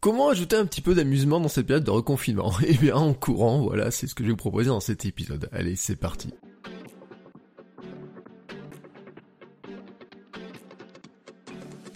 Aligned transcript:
Comment 0.00 0.30
ajouter 0.30 0.56
un 0.56 0.64
petit 0.64 0.80
peu 0.80 0.94
d'amusement 0.94 1.40
dans 1.40 1.48
cette 1.48 1.66
période 1.66 1.84
de 1.84 1.90
reconfinement 1.90 2.54
Eh 2.66 2.72
bien, 2.72 2.96
en 2.96 3.12
courant, 3.12 3.60
voilà, 3.60 3.90
c'est 3.90 4.06
ce 4.06 4.14
que 4.14 4.22
je 4.22 4.28
vais 4.28 4.32
vous 4.32 4.36
proposer 4.38 4.68
dans 4.68 4.80
cet 4.80 5.04
épisode. 5.04 5.50
Allez, 5.52 5.76
c'est 5.76 5.96
parti. 5.96 6.32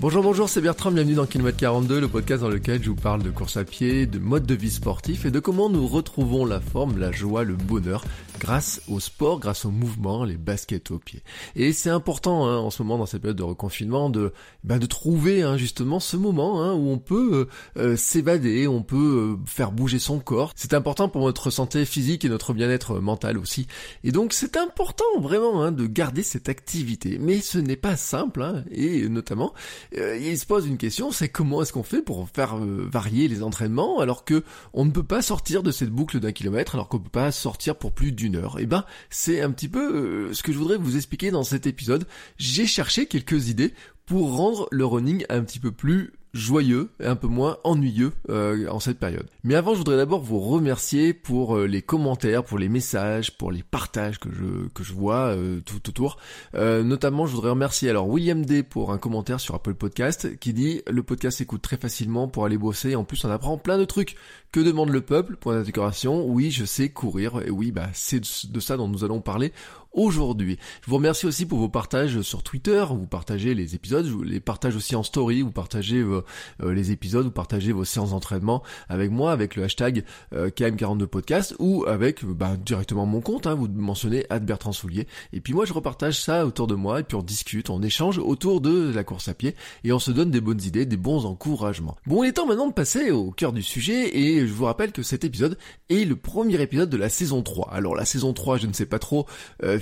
Bonjour, 0.00 0.22
bonjour, 0.22 0.50
c'est 0.50 0.60
Bertrand, 0.60 0.92
bienvenue 0.92 1.14
dans 1.14 1.24
Kilomètre 1.24 1.56
42, 1.56 1.98
le 1.98 2.08
podcast 2.08 2.42
dans 2.42 2.50
lequel 2.50 2.82
je 2.82 2.90
vous 2.90 2.94
parle 2.94 3.22
de 3.22 3.30
course 3.30 3.56
à 3.56 3.64
pied, 3.64 4.04
de 4.04 4.18
mode 4.18 4.44
de 4.44 4.54
vie 4.54 4.70
sportif 4.70 5.24
et 5.24 5.30
de 5.30 5.40
comment 5.40 5.70
nous 5.70 5.86
retrouvons 5.86 6.44
la 6.44 6.60
forme, 6.60 6.98
la 6.98 7.10
joie, 7.10 7.42
le 7.42 7.54
bonheur 7.54 8.04
grâce 8.44 8.82
au 8.88 9.00
sport, 9.00 9.40
grâce 9.40 9.64
au 9.64 9.70
mouvement, 9.70 10.22
les 10.24 10.36
baskets 10.36 10.90
aux 10.90 10.98
pieds. 10.98 11.22
Et 11.56 11.72
c'est 11.72 11.88
important 11.88 12.46
hein, 12.46 12.58
en 12.58 12.68
ce 12.68 12.82
moment 12.82 12.98
dans 12.98 13.06
cette 13.06 13.22
période 13.22 13.38
de 13.38 13.42
reconfinement 13.42 14.10
de 14.10 14.34
ben, 14.64 14.78
de 14.78 14.84
trouver 14.84 15.42
hein, 15.42 15.56
justement 15.56 15.98
ce 15.98 16.18
moment 16.18 16.62
hein, 16.62 16.74
où 16.74 16.90
on 16.90 16.98
peut 16.98 17.48
euh, 17.78 17.82
euh, 17.82 17.96
s'évader, 17.96 18.68
on 18.68 18.82
peut 18.82 19.38
euh, 19.38 19.46
faire 19.46 19.72
bouger 19.72 19.98
son 19.98 20.18
corps. 20.18 20.52
C'est 20.56 20.74
important 20.74 21.08
pour 21.08 21.22
notre 21.22 21.48
santé 21.48 21.86
physique 21.86 22.26
et 22.26 22.28
notre 22.28 22.52
bien-être 22.52 23.00
mental 23.00 23.38
aussi. 23.38 23.66
Et 24.02 24.12
donc 24.12 24.34
c'est 24.34 24.58
important 24.58 25.04
vraiment 25.18 25.62
hein, 25.62 25.72
de 25.72 25.86
garder 25.86 26.22
cette 26.22 26.50
activité. 26.50 27.16
Mais 27.18 27.40
ce 27.40 27.56
n'est 27.56 27.76
pas 27.76 27.96
simple 27.96 28.42
hein, 28.42 28.62
et 28.70 29.08
notamment 29.08 29.54
euh, 29.96 30.18
il 30.18 30.38
se 30.38 30.46
pose 30.46 30.66
une 30.66 30.76
question, 30.76 31.10
c'est 31.10 31.28
comment 31.28 31.62
est-ce 31.62 31.72
qu'on 31.72 31.82
fait 31.82 32.02
pour 32.02 32.28
faire 32.28 32.56
euh, 32.56 32.88
varier 32.90 33.28
les 33.28 33.42
entraînements 33.42 34.00
alors 34.00 34.24
que 34.24 34.44
on 34.72 34.84
ne 34.84 34.90
peut 34.90 35.02
pas 35.02 35.22
sortir 35.22 35.62
de 35.62 35.70
cette 35.70 35.90
boucle 35.90 36.20
d'un 36.20 36.32
kilomètre 36.32 36.74
alors 36.74 36.88
qu'on 36.88 36.98
peut 36.98 37.08
pas 37.08 37.32
sortir 37.32 37.76
pour 37.76 37.92
plus 37.92 38.12
d'une 38.12 38.33
Et 38.58 38.62
eh 38.62 38.66
ben, 38.66 38.84
c'est 39.10 39.40
un 39.40 39.50
petit 39.50 39.68
peu 39.68 40.28
euh, 40.28 40.32
ce 40.32 40.42
que 40.42 40.52
je 40.52 40.58
voudrais 40.58 40.76
vous 40.76 40.96
expliquer 40.96 41.30
dans 41.30 41.44
cet 41.44 41.66
épisode. 41.66 42.06
J'ai 42.38 42.66
cherché 42.66 43.06
quelques 43.06 43.48
idées 43.48 43.74
pour 44.06 44.36
rendre 44.36 44.68
le 44.70 44.84
running 44.84 45.24
un 45.28 45.42
petit 45.42 45.58
peu 45.58 45.72
plus 45.72 46.12
joyeux 46.34 46.90
et 47.00 47.06
un 47.06 47.16
peu 47.16 47.28
moins 47.28 47.58
ennuyeux 47.64 48.12
euh, 48.28 48.68
en 48.68 48.80
cette 48.80 48.98
période. 48.98 49.26
Mais 49.44 49.54
avant, 49.54 49.72
je 49.72 49.78
voudrais 49.78 49.96
d'abord 49.96 50.20
vous 50.20 50.40
remercier 50.40 51.14
pour 51.14 51.56
euh, 51.56 51.66
les 51.66 51.80
commentaires, 51.80 52.44
pour 52.44 52.58
les 52.58 52.68
messages, 52.68 53.36
pour 53.38 53.52
les 53.52 53.62
partages 53.62 54.18
que 54.18 54.28
je 54.30 54.68
que 54.74 54.82
je 54.82 54.92
vois 54.92 55.36
euh, 55.36 55.60
tout 55.64 55.88
autour. 55.88 56.18
notamment, 56.52 57.26
je 57.26 57.34
voudrais 57.34 57.50
remercier 57.50 57.88
alors 57.88 58.08
William 58.08 58.44
D 58.44 58.62
pour 58.62 58.92
un 58.92 58.98
commentaire 58.98 59.38
sur 59.40 59.54
Apple 59.54 59.74
Podcast 59.74 60.38
qui 60.38 60.52
dit 60.52 60.82
le 60.90 61.02
podcast 61.02 61.38
s'écoute 61.38 61.62
très 61.62 61.76
facilement 61.76 62.28
pour 62.28 62.44
aller 62.44 62.58
bosser. 62.58 62.96
En 62.96 63.04
plus, 63.04 63.24
on 63.24 63.30
apprend 63.30 63.56
plein 63.56 63.78
de 63.78 63.84
trucs. 63.84 64.16
Que 64.50 64.60
demande 64.60 64.90
le 64.90 65.00
peuple? 65.00 65.36
Point 65.36 65.56
d'interrogation. 65.56 66.26
Oui, 66.26 66.50
je 66.50 66.64
sais 66.64 66.88
courir. 66.88 67.42
Et 67.44 67.50
oui, 67.50 67.70
bah 67.72 67.88
c'est 67.92 68.20
de 68.20 68.60
ça 68.60 68.76
dont 68.76 68.88
nous 68.88 69.04
allons 69.04 69.20
parler 69.20 69.52
aujourd'hui. 69.94 70.58
Je 70.82 70.90
vous 70.90 70.96
remercie 70.96 71.26
aussi 71.26 71.46
pour 71.46 71.58
vos 71.58 71.68
partages 71.68 72.20
sur 72.22 72.42
Twitter, 72.42 72.84
vous 72.90 73.06
partagez 73.06 73.54
les 73.54 73.74
épisodes, 73.74 74.06
je 74.06 74.12
vous 74.12 74.22
les 74.22 74.40
partage 74.40 74.76
aussi 74.76 74.96
en 74.96 75.02
story, 75.02 75.42
vous 75.42 75.50
partagez 75.50 75.98
euh, 75.98 76.22
euh, 76.62 76.74
les 76.74 76.90
épisodes, 76.90 77.24
vous 77.24 77.30
partagez 77.30 77.72
vos 77.72 77.84
séances 77.84 78.10
d'entraînement 78.10 78.62
avec 78.88 79.10
moi, 79.10 79.32
avec 79.32 79.56
le 79.56 79.64
hashtag 79.64 80.04
euh, 80.34 80.50
KM42podcast 80.50 81.54
ou 81.58 81.84
avec 81.86 82.24
bah, 82.24 82.56
directement 82.56 83.06
mon 83.06 83.20
compte, 83.20 83.46
hein, 83.46 83.54
vous 83.54 83.68
mentionnez 83.68 84.26
Bertrand 84.42 84.72
Soulier. 84.72 85.06
Et 85.32 85.40
puis 85.40 85.52
moi 85.52 85.64
je 85.64 85.72
repartage 85.72 86.20
ça 86.20 86.44
autour 86.44 86.66
de 86.66 86.74
moi 86.74 87.00
et 87.00 87.02
puis 87.04 87.16
on 87.16 87.22
discute, 87.22 87.70
on 87.70 87.82
échange 87.82 88.18
autour 88.18 88.60
de 88.60 88.92
la 88.92 89.04
course 89.04 89.28
à 89.28 89.34
pied 89.34 89.54
et 89.84 89.92
on 89.92 89.98
se 89.98 90.10
donne 90.10 90.30
des 90.30 90.40
bonnes 90.40 90.62
idées, 90.62 90.86
des 90.86 90.96
bons 90.96 91.24
encouragements. 91.24 91.96
Bon, 92.06 92.24
il 92.24 92.28
est 92.28 92.32
temps 92.32 92.46
maintenant 92.46 92.68
de 92.68 92.72
passer 92.72 93.10
au 93.10 93.30
cœur 93.30 93.52
du 93.52 93.62
sujet 93.62 94.16
et 94.16 94.46
je 94.46 94.52
vous 94.52 94.64
rappelle 94.64 94.92
que 94.92 95.02
cet 95.02 95.24
épisode 95.24 95.56
est 95.88 96.04
le 96.04 96.16
premier 96.16 96.60
épisode 96.60 96.90
de 96.90 96.96
la 96.96 97.08
saison 97.08 97.42
3. 97.42 97.70
Alors 97.72 97.94
la 97.94 98.04
saison 98.04 98.32
3, 98.32 98.58
je 98.58 98.66
ne 98.66 98.72
sais 98.72 98.86
pas 98.86 98.98
trop 98.98 99.26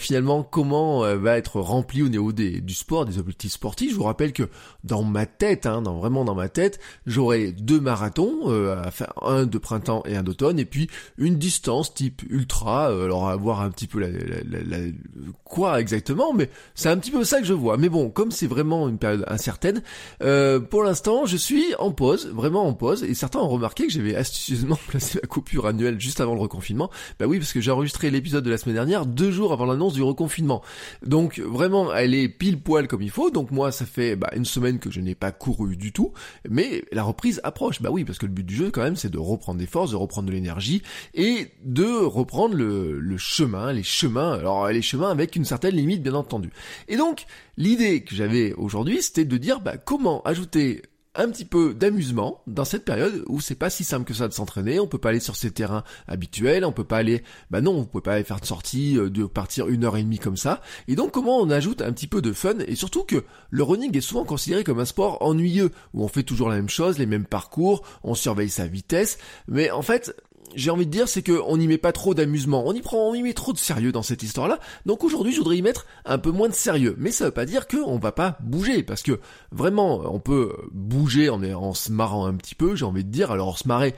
finalement 0.02 0.42
comment 0.42 1.04
euh, 1.04 1.16
va 1.16 1.36
être 1.36 1.60
rempli 1.60 2.02
au 2.02 2.08
niveau 2.08 2.32
des, 2.32 2.60
du 2.60 2.74
sport, 2.74 3.04
des 3.04 3.18
objectifs 3.18 3.52
sportifs. 3.52 3.92
Je 3.92 3.96
vous 3.96 4.04
rappelle 4.04 4.32
que 4.32 4.48
dans 4.84 5.02
ma 5.02 5.26
tête, 5.26 5.66
hein, 5.66 5.82
vraiment 5.82 6.24
dans 6.24 6.34
ma 6.34 6.48
tête, 6.48 6.80
j'aurai 7.06 7.52
deux 7.52 7.80
marathons, 7.80 8.40
euh, 8.46 8.82
un 9.22 9.46
de 9.46 9.58
printemps 9.58 10.02
et 10.06 10.16
un 10.16 10.22
d'automne, 10.22 10.58
et 10.58 10.64
puis 10.64 10.88
une 11.18 11.36
distance 11.36 11.94
type 11.94 12.22
ultra. 12.28 12.90
Euh, 12.90 13.04
alors 13.04 13.28
à 13.28 13.36
voir 13.36 13.60
un 13.60 13.70
petit 13.70 13.86
peu 13.86 14.00
la, 14.00 14.08
la, 14.08 14.62
la, 14.64 14.78
quoi 15.44 15.80
exactement, 15.80 16.32
mais 16.32 16.50
c'est 16.74 16.88
un 16.88 16.96
petit 16.96 17.10
peu 17.10 17.24
ça 17.24 17.40
que 17.40 17.46
je 17.46 17.52
vois. 17.52 17.76
Mais 17.76 17.88
bon, 17.88 18.10
comme 18.10 18.30
c'est 18.30 18.46
vraiment 18.46 18.88
une 18.88 18.98
période 18.98 19.24
incertaine, 19.28 19.82
pour 20.70 20.82
l'instant, 20.82 21.26
je 21.26 21.36
suis 21.36 21.74
en 21.78 21.90
pause, 21.90 22.28
vraiment 22.28 22.66
en 22.66 22.74
pause. 22.74 23.04
Et 23.04 23.14
certains 23.14 23.40
ont 23.40 23.48
remarqué 23.48 23.86
que 23.86 23.92
j'avais 23.92 24.14
astucieusement 24.14 24.78
placé 24.88 25.18
la 25.22 25.28
coupure 25.28 25.66
annuelle 25.66 26.00
juste 26.00 26.20
avant 26.20 26.34
le 26.34 26.40
reconfinement. 26.40 26.90
Bah 27.18 27.26
oui, 27.26 27.38
parce 27.38 27.52
que 27.52 27.60
j'ai 27.60 27.70
enregistré 27.70 28.10
l'épisode 28.10 28.44
de 28.44 28.50
la 28.50 28.58
semaine 28.58 28.74
dernière 28.74 29.06
deux 29.06 29.30
jours 29.30 29.52
avant 29.52 29.66
l'annonce 29.66 29.91
du 29.94 30.02
reconfinement. 30.02 30.62
Donc 31.04 31.38
vraiment, 31.38 31.94
elle 31.94 32.14
est 32.14 32.28
pile 32.28 32.60
poil 32.60 32.88
comme 32.88 33.02
il 33.02 33.10
faut. 33.10 33.30
Donc 33.30 33.50
moi, 33.50 33.72
ça 33.72 33.86
fait 33.86 34.16
bah, 34.16 34.30
une 34.34 34.44
semaine 34.44 34.78
que 34.78 34.90
je 34.90 35.00
n'ai 35.00 35.14
pas 35.14 35.32
couru 35.32 35.76
du 35.76 35.92
tout, 35.92 36.12
mais 36.48 36.84
la 36.92 37.02
reprise 37.02 37.40
approche. 37.44 37.82
Bah 37.82 37.90
oui, 37.90 38.04
parce 38.04 38.18
que 38.18 38.26
le 38.26 38.32
but 38.32 38.44
du 38.44 38.54
jeu 38.54 38.70
quand 38.70 38.82
même, 38.82 38.96
c'est 38.96 39.10
de 39.10 39.18
reprendre 39.18 39.58
des 39.58 39.66
forces, 39.66 39.90
de 39.90 39.96
reprendre 39.96 40.28
de 40.28 40.32
l'énergie 40.32 40.82
et 41.14 41.48
de 41.64 41.86
reprendre 41.86 42.54
le, 42.54 43.16
chemin, 43.16 43.72
les 43.72 43.82
chemins. 43.82 44.32
Alors 44.32 44.68
les 44.68 44.82
chemins 44.82 45.10
avec 45.10 45.36
une 45.36 45.44
certaine 45.44 45.74
limite, 45.74 46.02
bien 46.02 46.14
entendu. 46.14 46.50
Et 46.88 46.96
donc 46.96 47.26
l'idée 47.56 48.02
que 48.02 48.14
j'avais 48.14 48.52
aujourd'hui, 48.54 49.02
c'était 49.02 49.24
de 49.24 49.36
dire 49.36 49.60
bah, 49.60 49.76
comment 49.76 50.22
ajouter 50.22 50.82
un 51.14 51.28
petit 51.28 51.44
peu 51.44 51.74
d'amusement 51.74 52.42
dans 52.46 52.64
cette 52.64 52.84
période 52.84 53.22
où 53.28 53.40
c'est 53.40 53.54
pas 53.54 53.70
si 53.70 53.84
simple 53.84 54.06
que 54.06 54.14
ça 54.14 54.28
de 54.28 54.32
s'entraîner, 54.32 54.80
on 54.80 54.86
peut 54.86 54.98
pas 54.98 55.10
aller 55.10 55.20
sur 55.20 55.36
ces 55.36 55.50
terrains 55.50 55.84
habituels, 56.08 56.64
on 56.64 56.72
peut 56.72 56.84
pas 56.84 56.98
aller, 56.98 57.22
bah 57.50 57.60
non, 57.60 57.74
vous 57.74 57.86
pouvez 57.86 58.02
pas 58.02 58.14
aller 58.14 58.24
faire 58.24 58.40
de 58.40 58.46
sortie, 58.46 58.96
euh, 58.98 59.10
de 59.10 59.26
partir 59.26 59.68
une 59.68 59.84
heure 59.84 59.96
et 59.96 60.02
demie 60.02 60.18
comme 60.18 60.38
ça. 60.38 60.62
Et 60.88 60.96
donc 60.96 61.12
comment 61.12 61.38
on 61.38 61.50
ajoute 61.50 61.82
un 61.82 61.92
petit 61.92 62.06
peu 62.06 62.22
de 62.22 62.32
fun 62.32 62.58
et 62.66 62.74
surtout 62.74 63.04
que 63.04 63.24
le 63.50 63.62
running 63.62 63.96
est 63.96 64.00
souvent 64.00 64.24
considéré 64.24 64.64
comme 64.64 64.80
un 64.80 64.86
sport 64.86 65.18
ennuyeux 65.20 65.70
où 65.92 66.02
on 66.02 66.08
fait 66.08 66.22
toujours 66.22 66.48
la 66.48 66.56
même 66.56 66.70
chose, 66.70 66.98
les 66.98 67.06
mêmes 67.06 67.26
parcours, 67.26 67.82
on 68.02 68.14
surveille 68.14 68.50
sa 68.50 68.66
vitesse, 68.66 69.18
mais 69.48 69.70
en 69.70 69.82
fait 69.82 70.16
j'ai 70.54 70.70
envie 70.70 70.86
de 70.86 70.90
dire, 70.90 71.08
c'est 71.08 71.22
qu'on 71.22 71.56
n'y 71.56 71.66
met 71.66 71.78
pas 71.78 71.92
trop 71.92 72.14
d'amusement. 72.14 72.64
On 72.66 72.72
y 72.72 72.80
prend, 72.80 72.98
on 72.98 73.14
y 73.14 73.22
met 73.22 73.32
trop 73.32 73.52
de 73.52 73.58
sérieux 73.58 73.92
dans 73.92 74.02
cette 74.02 74.22
histoire-là. 74.22 74.58
Donc 74.86 75.04
aujourd'hui, 75.04 75.32
je 75.32 75.38
voudrais 75.38 75.56
y 75.56 75.62
mettre 75.62 75.86
un 76.04 76.18
peu 76.18 76.30
moins 76.30 76.48
de 76.48 76.54
sérieux. 76.54 76.94
Mais 76.98 77.10
ça 77.10 77.26
veut 77.26 77.30
pas 77.30 77.46
dire 77.46 77.66
qu'on 77.66 77.98
va 77.98 78.12
pas 78.12 78.36
bouger, 78.40 78.82
parce 78.82 79.02
que 79.02 79.20
vraiment, 79.50 80.02
on 80.12 80.20
peut 80.20 80.54
bouger 80.72 81.28
en, 81.30 81.42
en 81.42 81.74
se 81.74 81.92
marrant 81.92 82.26
un 82.26 82.34
petit 82.34 82.54
peu. 82.54 82.76
J'ai 82.76 82.84
envie 82.84 83.04
de 83.04 83.10
dire, 83.10 83.30
alors 83.30 83.58
se 83.58 83.68
marrer 83.68 83.94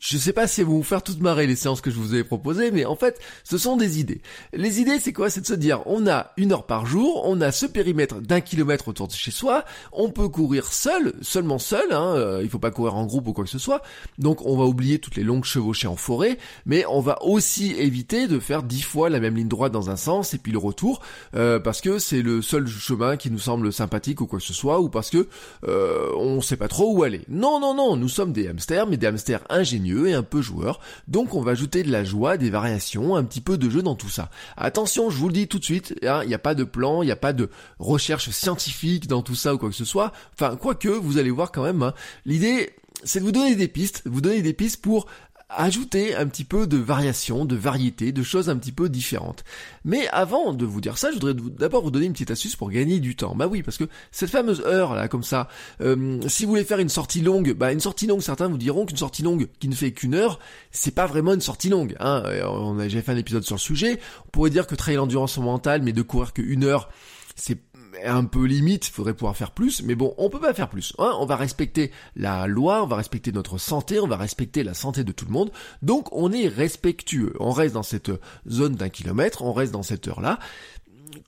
je 0.00 0.16
sais 0.16 0.32
pas 0.32 0.46
si 0.46 0.60
elles 0.60 0.66
vont 0.66 0.76
vous 0.76 0.82
faire 0.82 1.02
toute 1.02 1.20
marrer 1.20 1.46
les 1.46 1.56
séances 1.56 1.80
que 1.80 1.90
je 1.90 1.96
vous 1.96 2.14
ai 2.14 2.24
proposées, 2.24 2.70
mais 2.70 2.84
en 2.84 2.96
fait, 2.96 3.18
ce 3.44 3.58
sont 3.58 3.76
des 3.76 4.00
idées. 4.00 4.20
Les 4.52 4.80
idées, 4.80 4.98
c'est 5.00 5.12
quoi? 5.12 5.30
C'est 5.30 5.40
de 5.40 5.46
se 5.46 5.54
dire, 5.54 5.82
on 5.86 6.06
a 6.06 6.32
une 6.36 6.52
heure 6.52 6.66
par 6.66 6.86
jour, 6.86 7.22
on 7.24 7.40
a 7.40 7.52
ce 7.52 7.66
périmètre 7.66 8.20
d'un 8.20 8.40
kilomètre 8.40 8.88
autour 8.88 9.08
de 9.08 9.12
chez 9.12 9.30
soi, 9.30 9.64
on 9.92 10.10
peut 10.10 10.28
courir 10.28 10.72
seul, 10.72 11.14
seulement 11.22 11.58
seul, 11.58 11.92
hein, 11.92 12.14
euh, 12.16 12.40
il 12.42 12.50
faut 12.50 12.58
pas 12.58 12.70
courir 12.70 12.96
en 12.96 13.06
groupe 13.06 13.28
ou 13.28 13.32
quoi 13.32 13.44
que 13.44 13.50
ce 13.50 13.58
soit, 13.58 13.82
donc 14.18 14.44
on 14.44 14.56
va 14.56 14.64
oublier 14.64 14.98
toutes 14.98 15.16
les 15.16 15.24
longues 15.24 15.44
chevauchées 15.44 15.88
en 15.88 15.96
forêt, 15.96 16.38
mais 16.66 16.84
on 16.86 17.00
va 17.00 17.22
aussi 17.22 17.72
éviter 17.72 18.28
de 18.28 18.38
faire 18.38 18.62
dix 18.62 18.82
fois 18.82 19.10
la 19.10 19.20
même 19.20 19.36
ligne 19.36 19.48
droite 19.48 19.72
dans 19.72 19.90
un 19.90 19.96
sens 19.96 20.34
et 20.34 20.38
puis 20.38 20.52
le 20.52 20.58
retour, 20.58 21.00
euh, 21.34 21.58
parce 21.58 21.80
que 21.80 21.98
c'est 21.98 22.22
le 22.22 22.42
seul 22.42 22.66
chemin 22.66 23.16
qui 23.16 23.30
nous 23.30 23.38
semble 23.38 23.72
sympathique 23.72 24.20
ou 24.20 24.26
quoi 24.26 24.38
que 24.38 24.44
ce 24.44 24.54
soit, 24.54 24.80
ou 24.80 24.88
parce 24.88 25.10
que 25.10 25.28
euh, 25.66 26.12
on 26.16 26.40
sait 26.40 26.56
pas 26.56 26.68
trop 26.68 26.94
où 26.94 27.02
aller. 27.02 27.22
Non, 27.28 27.60
non, 27.60 27.74
non, 27.74 27.96
nous 27.96 28.08
sommes 28.08 28.32
des 28.32 28.48
hamsters, 28.48 28.86
mais 28.86 28.96
des 28.96 29.06
hamsters 29.06 29.44
ingénieux 29.48 29.87
et 30.06 30.14
un 30.14 30.22
peu 30.22 30.40
joueur. 30.40 30.80
Donc 31.06 31.34
on 31.34 31.42
va 31.42 31.52
ajouter 31.52 31.82
de 31.82 31.90
la 31.90 32.04
joie, 32.04 32.36
des 32.36 32.50
variations, 32.50 33.16
un 33.16 33.24
petit 33.24 33.40
peu 33.40 33.58
de 33.58 33.68
jeu 33.70 33.82
dans 33.82 33.94
tout 33.94 34.08
ça. 34.08 34.30
Attention, 34.56 35.10
je 35.10 35.16
vous 35.16 35.28
le 35.28 35.34
dis 35.34 35.48
tout 35.48 35.58
de 35.58 35.64
suite, 35.64 35.94
hein, 36.04 36.20
il 36.22 36.28
n'y 36.28 36.34
a 36.34 36.38
pas 36.38 36.54
de 36.54 36.64
plan, 36.64 37.02
il 37.02 37.06
n'y 37.06 37.12
a 37.12 37.16
pas 37.16 37.32
de 37.32 37.50
recherche 37.78 38.30
scientifique 38.30 39.06
dans 39.06 39.22
tout 39.22 39.34
ça 39.34 39.54
ou 39.54 39.58
quoi 39.58 39.68
que 39.68 39.74
ce 39.74 39.84
soit. 39.84 40.12
Enfin, 40.34 40.56
quoique, 40.56 40.88
vous 40.88 41.18
allez 41.18 41.30
voir 41.30 41.52
quand 41.52 41.62
même, 41.62 41.82
hein. 41.82 41.94
l'idée 42.24 42.74
c'est 43.04 43.20
de 43.20 43.24
vous 43.24 43.32
donner 43.32 43.54
des 43.54 43.68
pistes, 43.68 44.02
vous 44.06 44.20
donner 44.20 44.42
des 44.42 44.52
pistes 44.52 44.82
pour 44.82 45.06
ajouter 45.50 46.14
un 46.14 46.26
petit 46.26 46.44
peu 46.44 46.66
de 46.66 46.76
variation, 46.76 47.44
de 47.44 47.56
variété, 47.56 48.12
de 48.12 48.22
choses 48.22 48.50
un 48.50 48.56
petit 48.56 48.72
peu 48.72 48.88
différentes. 48.88 49.44
Mais 49.84 50.06
avant 50.08 50.52
de 50.52 50.66
vous 50.66 50.80
dire 50.80 50.98
ça, 50.98 51.10
je 51.10 51.14
voudrais 51.14 51.34
d'abord 51.34 51.82
vous 51.82 51.90
donner 51.90 52.06
une 52.06 52.12
petite 52.12 52.30
astuce 52.30 52.54
pour 52.54 52.70
gagner 52.70 53.00
du 53.00 53.16
temps. 53.16 53.34
Bah 53.34 53.46
oui, 53.46 53.62
parce 53.62 53.78
que 53.78 53.84
cette 54.10 54.30
fameuse 54.30 54.60
heure 54.60 54.94
là, 54.94 55.08
comme 55.08 55.22
ça, 55.22 55.48
euh, 55.80 56.20
si 56.28 56.44
vous 56.44 56.50
voulez 56.50 56.64
faire 56.64 56.80
une 56.80 56.90
sortie 56.90 57.22
longue, 57.22 57.54
bah 57.54 57.72
une 57.72 57.80
sortie 57.80 58.06
longue, 58.06 58.20
certains 58.20 58.48
vous 58.48 58.58
diront 58.58 58.84
qu'une 58.84 58.98
sortie 58.98 59.22
longue 59.22 59.48
qui 59.58 59.68
ne 59.68 59.74
fait 59.74 59.92
qu'une 59.92 60.14
heure, 60.14 60.38
c'est 60.70 60.94
pas 60.94 61.06
vraiment 61.06 61.32
une 61.32 61.40
sortie 61.40 61.70
longue. 61.70 61.96
Hein. 61.98 62.22
On 62.44 62.78
a 62.78 62.84
déjà 62.84 63.00
fait 63.00 63.12
un 63.12 63.16
épisode 63.16 63.44
sur 63.44 63.56
le 63.56 63.60
sujet. 63.60 64.00
On 64.26 64.30
pourrait 64.30 64.50
dire 64.50 64.66
que 64.66 64.74
trail 64.74 64.98
endurance 64.98 65.38
mentale, 65.38 65.82
mais 65.82 65.92
de 65.92 66.02
courir 66.02 66.34
qu'une 66.34 66.64
heure, 66.64 66.90
c'est 67.36 67.58
un 68.04 68.24
peu 68.24 68.44
limite, 68.44 68.86
faudrait 68.86 69.14
pouvoir 69.14 69.36
faire 69.36 69.52
plus, 69.52 69.82
mais 69.82 69.94
bon, 69.94 70.14
on 70.18 70.30
peut 70.30 70.40
pas 70.40 70.54
faire 70.54 70.68
plus. 70.68 70.94
Hein. 70.98 71.14
on 71.20 71.26
va 71.26 71.36
respecter 71.36 71.90
la 72.16 72.46
loi, 72.46 72.82
on 72.82 72.86
va 72.86 72.96
respecter 72.96 73.32
notre 73.32 73.58
santé, 73.58 74.00
on 74.00 74.06
va 74.06 74.16
respecter 74.16 74.62
la 74.62 74.74
santé 74.74 75.04
de 75.04 75.12
tout 75.12 75.24
le 75.24 75.32
monde. 75.32 75.50
Donc 75.82 76.08
on 76.12 76.32
est 76.32 76.48
respectueux. 76.48 77.34
On 77.40 77.50
reste 77.50 77.74
dans 77.74 77.82
cette 77.82 78.10
zone 78.48 78.74
d'un 78.74 78.88
kilomètre, 78.88 79.42
on 79.42 79.52
reste 79.52 79.72
dans 79.72 79.82
cette 79.82 80.08
heure-là. 80.08 80.38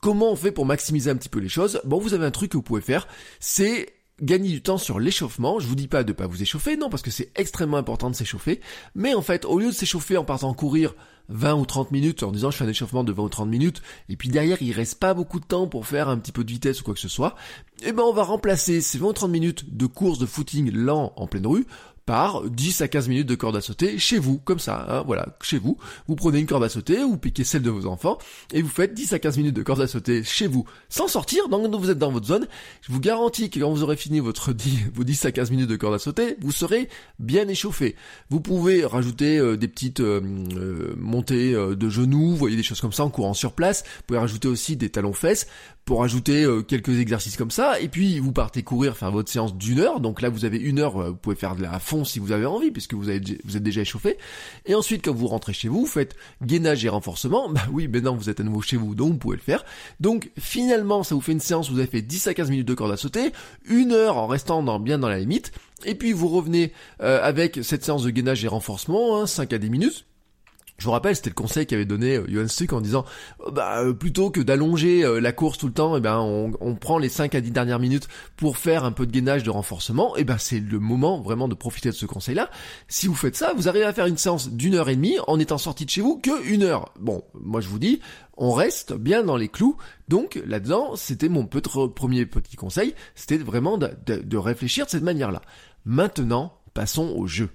Comment 0.00 0.32
on 0.32 0.36
fait 0.36 0.52
pour 0.52 0.66
maximiser 0.66 1.10
un 1.10 1.16
petit 1.16 1.28
peu 1.28 1.40
les 1.40 1.48
choses? 1.48 1.80
Bon, 1.84 1.98
vous 1.98 2.14
avez 2.14 2.26
un 2.26 2.30
truc 2.30 2.52
que 2.52 2.56
vous 2.56 2.62
pouvez 2.62 2.80
faire, 2.80 3.08
c'est 3.38 3.94
gagner 4.20 4.50
du 4.50 4.62
temps 4.62 4.78
sur 4.78 5.00
l'échauffement. 5.00 5.58
Je 5.58 5.66
vous 5.66 5.74
dis 5.74 5.88
pas 5.88 6.04
de 6.04 6.12
pas 6.12 6.26
vous 6.26 6.42
échauffer, 6.42 6.76
non, 6.76 6.90
parce 6.90 7.02
que 7.02 7.10
c'est 7.10 7.30
extrêmement 7.36 7.76
important 7.76 8.10
de 8.10 8.14
s'échauffer. 8.14 8.60
Mais 8.94 9.14
en 9.14 9.22
fait, 9.22 9.44
au 9.44 9.58
lieu 9.58 9.68
de 9.68 9.72
s'échauffer 9.72 10.16
en 10.16 10.24
partant 10.24 10.52
courir 10.54 10.94
20 11.30 11.54
ou 11.54 11.64
30 11.64 11.92
minutes 11.92 12.22
en 12.22 12.32
disant 12.32 12.50
je 12.50 12.56
fais 12.56 12.64
un 12.64 12.68
échauffement 12.68 13.04
de 13.04 13.12
20 13.12 13.22
ou 13.22 13.28
30 13.28 13.48
minutes, 13.48 13.82
et 14.08 14.16
puis 14.16 14.28
derrière 14.28 14.60
il 14.60 14.72
reste 14.72 14.98
pas 14.98 15.14
beaucoup 15.14 15.40
de 15.40 15.44
temps 15.44 15.68
pour 15.68 15.86
faire 15.86 16.08
un 16.08 16.18
petit 16.18 16.32
peu 16.32 16.44
de 16.44 16.50
vitesse 16.50 16.80
ou 16.80 16.84
quoi 16.84 16.94
que 16.94 17.00
ce 17.00 17.08
soit, 17.08 17.36
eh 17.82 17.92
ben 17.92 18.02
on 18.02 18.12
va 18.12 18.24
remplacer 18.24 18.80
ces 18.80 18.98
20 18.98 19.06
ou 19.06 19.12
30 19.12 19.30
minutes 19.30 19.76
de 19.76 19.86
course 19.86 20.18
de 20.18 20.26
footing 20.26 20.72
lent 20.72 21.12
en 21.16 21.26
pleine 21.26 21.46
rue 21.46 21.66
par 22.10 22.42
10 22.50 22.80
à 22.80 22.88
15 22.88 23.08
minutes 23.08 23.28
de 23.28 23.36
corde 23.36 23.54
à 23.54 23.60
sauter 23.60 23.96
chez 23.96 24.18
vous, 24.18 24.38
comme 24.38 24.58
ça, 24.58 24.84
hein, 24.88 25.04
voilà, 25.06 25.28
chez 25.42 25.58
vous. 25.58 25.78
Vous 26.08 26.16
prenez 26.16 26.40
une 26.40 26.46
corde 26.46 26.64
à 26.64 26.68
sauter, 26.68 26.96
vous 27.04 27.16
piquez 27.16 27.44
celle 27.44 27.62
de 27.62 27.70
vos 27.70 27.86
enfants, 27.86 28.18
et 28.52 28.62
vous 28.62 28.68
faites 28.68 28.94
10 28.94 29.12
à 29.12 29.20
15 29.20 29.36
minutes 29.36 29.54
de 29.54 29.62
corde 29.62 29.80
à 29.80 29.86
sauter 29.86 30.24
chez 30.24 30.48
vous, 30.48 30.64
sans 30.88 31.06
sortir, 31.06 31.48
donc 31.48 31.72
vous 31.72 31.88
êtes 31.88 31.98
dans 31.98 32.10
votre 32.10 32.26
zone. 32.26 32.48
Je 32.82 32.90
vous 32.90 32.98
garantis 32.98 33.48
que 33.48 33.60
quand 33.60 33.70
vous 33.70 33.84
aurez 33.84 33.96
fini 33.96 34.18
votre 34.18 34.52
10, 34.52 34.90
vos 34.92 35.04
10 35.04 35.24
à 35.24 35.30
15 35.30 35.52
minutes 35.52 35.70
de 35.70 35.76
corde 35.76 35.94
à 35.94 36.00
sauter, 36.00 36.34
vous 36.40 36.50
serez 36.50 36.88
bien 37.20 37.46
échauffé. 37.46 37.94
Vous 38.28 38.40
pouvez 38.40 38.84
rajouter 38.84 39.38
euh, 39.38 39.56
des 39.56 39.68
petites 39.68 40.00
euh, 40.00 40.20
euh, 40.56 40.92
montées 40.96 41.52
de 41.52 41.88
genoux, 41.88 42.30
vous 42.30 42.36
voyez 42.36 42.56
des 42.56 42.64
choses 42.64 42.80
comme 42.80 42.92
ça 42.92 43.04
en 43.04 43.10
courant 43.10 43.34
sur 43.34 43.52
place. 43.52 43.84
Vous 43.84 44.02
pouvez 44.08 44.18
rajouter 44.18 44.48
aussi 44.48 44.74
des 44.74 44.90
talons 44.90 45.12
fesses 45.12 45.46
pour 45.90 46.04
ajouter 46.04 46.46
quelques 46.68 47.00
exercices 47.00 47.36
comme 47.36 47.50
ça, 47.50 47.80
et 47.80 47.88
puis 47.88 48.20
vous 48.20 48.30
partez 48.30 48.62
courir, 48.62 48.96
faire 48.96 49.10
votre 49.10 49.28
séance 49.28 49.56
d'une 49.56 49.80
heure, 49.80 49.98
donc 49.98 50.22
là 50.22 50.28
vous 50.28 50.44
avez 50.44 50.56
une 50.56 50.78
heure, 50.78 50.92
vous 50.92 51.16
pouvez 51.16 51.34
faire 51.34 51.56
de 51.56 51.62
la 51.62 51.80
fond 51.80 52.04
si 52.04 52.20
vous 52.20 52.30
avez 52.30 52.46
envie, 52.46 52.70
puisque 52.70 52.94
vous, 52.94 53.08
avez, 53.08 53.20
vous 53.44 53.56
êtes 53.56 53.62
déjà 53.64 53.80
échauffé. 53.80 54.16
Et 54.66 54.76
ensuite, 54.76 55.04
quand 55.04 55.12
vous 55.12 55.26
rentrez 55.26 55.52
chez 55.52 55.66
vous, 55.66 55.80
vous 55.80 55.86
faites 55.86 56.14
gainage 56.44 56.84
et 56.84 56.88
renforcement. 56.88 57.48
Bah 57.50 57.62
oui, 57.72 57.88
maintenant 57.88 58.14
vous 58.14 58.30
êtes 58.30 58.38
à 58.38 58.44
nouveau 58.44 58.62
chez 58.62 58.76
vous, 58.76 58.94
donc 58.94 59.14
vous 59.14 59.18
pouvez 59.18 59.36
le 59.36 59.42
faire. 59.42 59.64
Donc 59.98 60.30
finalement, 60.38 61.02
ça 61.02 61.16
vous 61.16 61.20
fait 61.20 61.32
une 61.32 61.40
séance 61.40 61.68
vous 61.72 61.80
avez 61.80 61.88
fait 61.88 62.02
10 62.02 62.28
à 62.28 62.34
15 62.34 62.50
minutes 62.50 62.68
de 62.68 62.74
corde 62.74 62.92
à 62.92 62.96
sauter, 62.96 63.32
une 63.64 63.90
heure 63.90 64.16
en 64.16 64.28
restant 64.28 64.62
dans, 64.62 64.78
bien 64.78 65.00
dans 65.00 65.08
la 65.08 65.18
limite. 65.18 65.50
Et 65.86 65.96
puis 65.96 66.12
vous 66.12 66.28
revenez 66.28 66.72
euh, 67.02 67.18
avec 67.20 67.58
cette 67.64 67.84
séance 67.84 68.04
de 68.04 68.10
gainage 68.10 68.44
et 68.44 68.48
renforcement, 68.48 69.20
hein, 69.20 69.26
5 69.26 69.52
à 69.54 69.58
10 69.58 69.70
minutes. 69.70 70.06
Je 70.80 70.86
vous 70.86 70.92
rappelle, 70.92 71.14
c'était 71.14 71.28
le 71.28 71.34
conseil 71.34 71.66
qu'avait 71.66 71.84
donné 71.84 72.16
euh, 72.16 72.24
Johan 72.26 72.48
Stuck 72.48 72.72
en 72.72 72.80
disant, 72.80 73.04
oh, 73.40 73.50
bah, 73.52 73.82
euh, 73.82 73.92
plutôt 73.92 74.30
que 74.30 74.40
d'allonger 74.40 75.04
euh, 75.04 75.20
la 75.20 75.32
course 75.32 75.58
tout 75.58 75.66
le 75.66 75.74
temps, 75.74 75.94
eh 75.94 76.00
ben, 76.00 76.18
on, 76.18 76.74
prend 76.74 76.96
les 76.96 77.10
5 77.10 77.34
à 77.34 77.42
10 77.42 77.50
dernières 77.50 77.78
minutes 77.78 78.08
pour 78.38 78.56
faire 78.56 78.84
un 78.84 78.92
peu 78.92 79.06
de 79.06 79.12
gainage, 79.12 79.42
de 79.42 79.50
renforcement, 79.50 80.16
et 80.16 80.20
eh 80.22 80.24
ben, 80.24 80.38
c'est 80.38 80.58
le 80.58 80.78
moment 80.78 81.20
vraiment 81.20 81.48
de 81.48 81.54
profiter 81.54 81.90
de 81.90 81.94
ce 81.94 82.06
conseil-là. 82.06 82.48
Si 82.88 83.08
vous 83.08 83.14
faites 83.14 83.36
ça, 83.36 83.52
vous 83.54 83.68
arrivez 83.68 83.84
à 83.84 83.92
faire 83.92 84.06
une 84.06 84.16
séance 84.16 84.48
d'une 84.48 84.74
heure 84.74 84.88
et 84.88 84.96
demie 84.96 85.18
en 85.26 85.38
étant 85.38 85.58
sorti 85.58 85.84
de 85.84 85.90
chez 85.90 86.00
vous 86.00 86.16
que 86.16 86.46
une 86.46 86.62
heure. 86.62 86.94
Bon, 86.98 87.24
moi 87.34 87.60
je 87.60 87.68
vous 87.68 87.78
dis, 87.78 88.00
on 88.38 88.52
reste 88.52 88.94
bien 88.94 89.22
dans 89.22 89.36
les 89.36 89.48
clous. 89.48 89.76
Donc 90.08 90.40
là-dedans, 90.46 90.96
c'était 90.96 91.28
mon 91.28 91.44
premier 91.46 92.24
petit 92.24 92.56
conseil, 92.56 92.94
c'était 93.14 93.36
vraiment 93.36 93.76
de, 93.76 93.90
de 94.06 94.36
réfléchir 94.38 94.86
de 94.86 94.90
cette 94.90 95.02
manière-là. 95.02 95.42
Maintenant, 95.84 96.54
passons 96.72 97.12
au 97.14 97.26
jeu. 97.26 97.50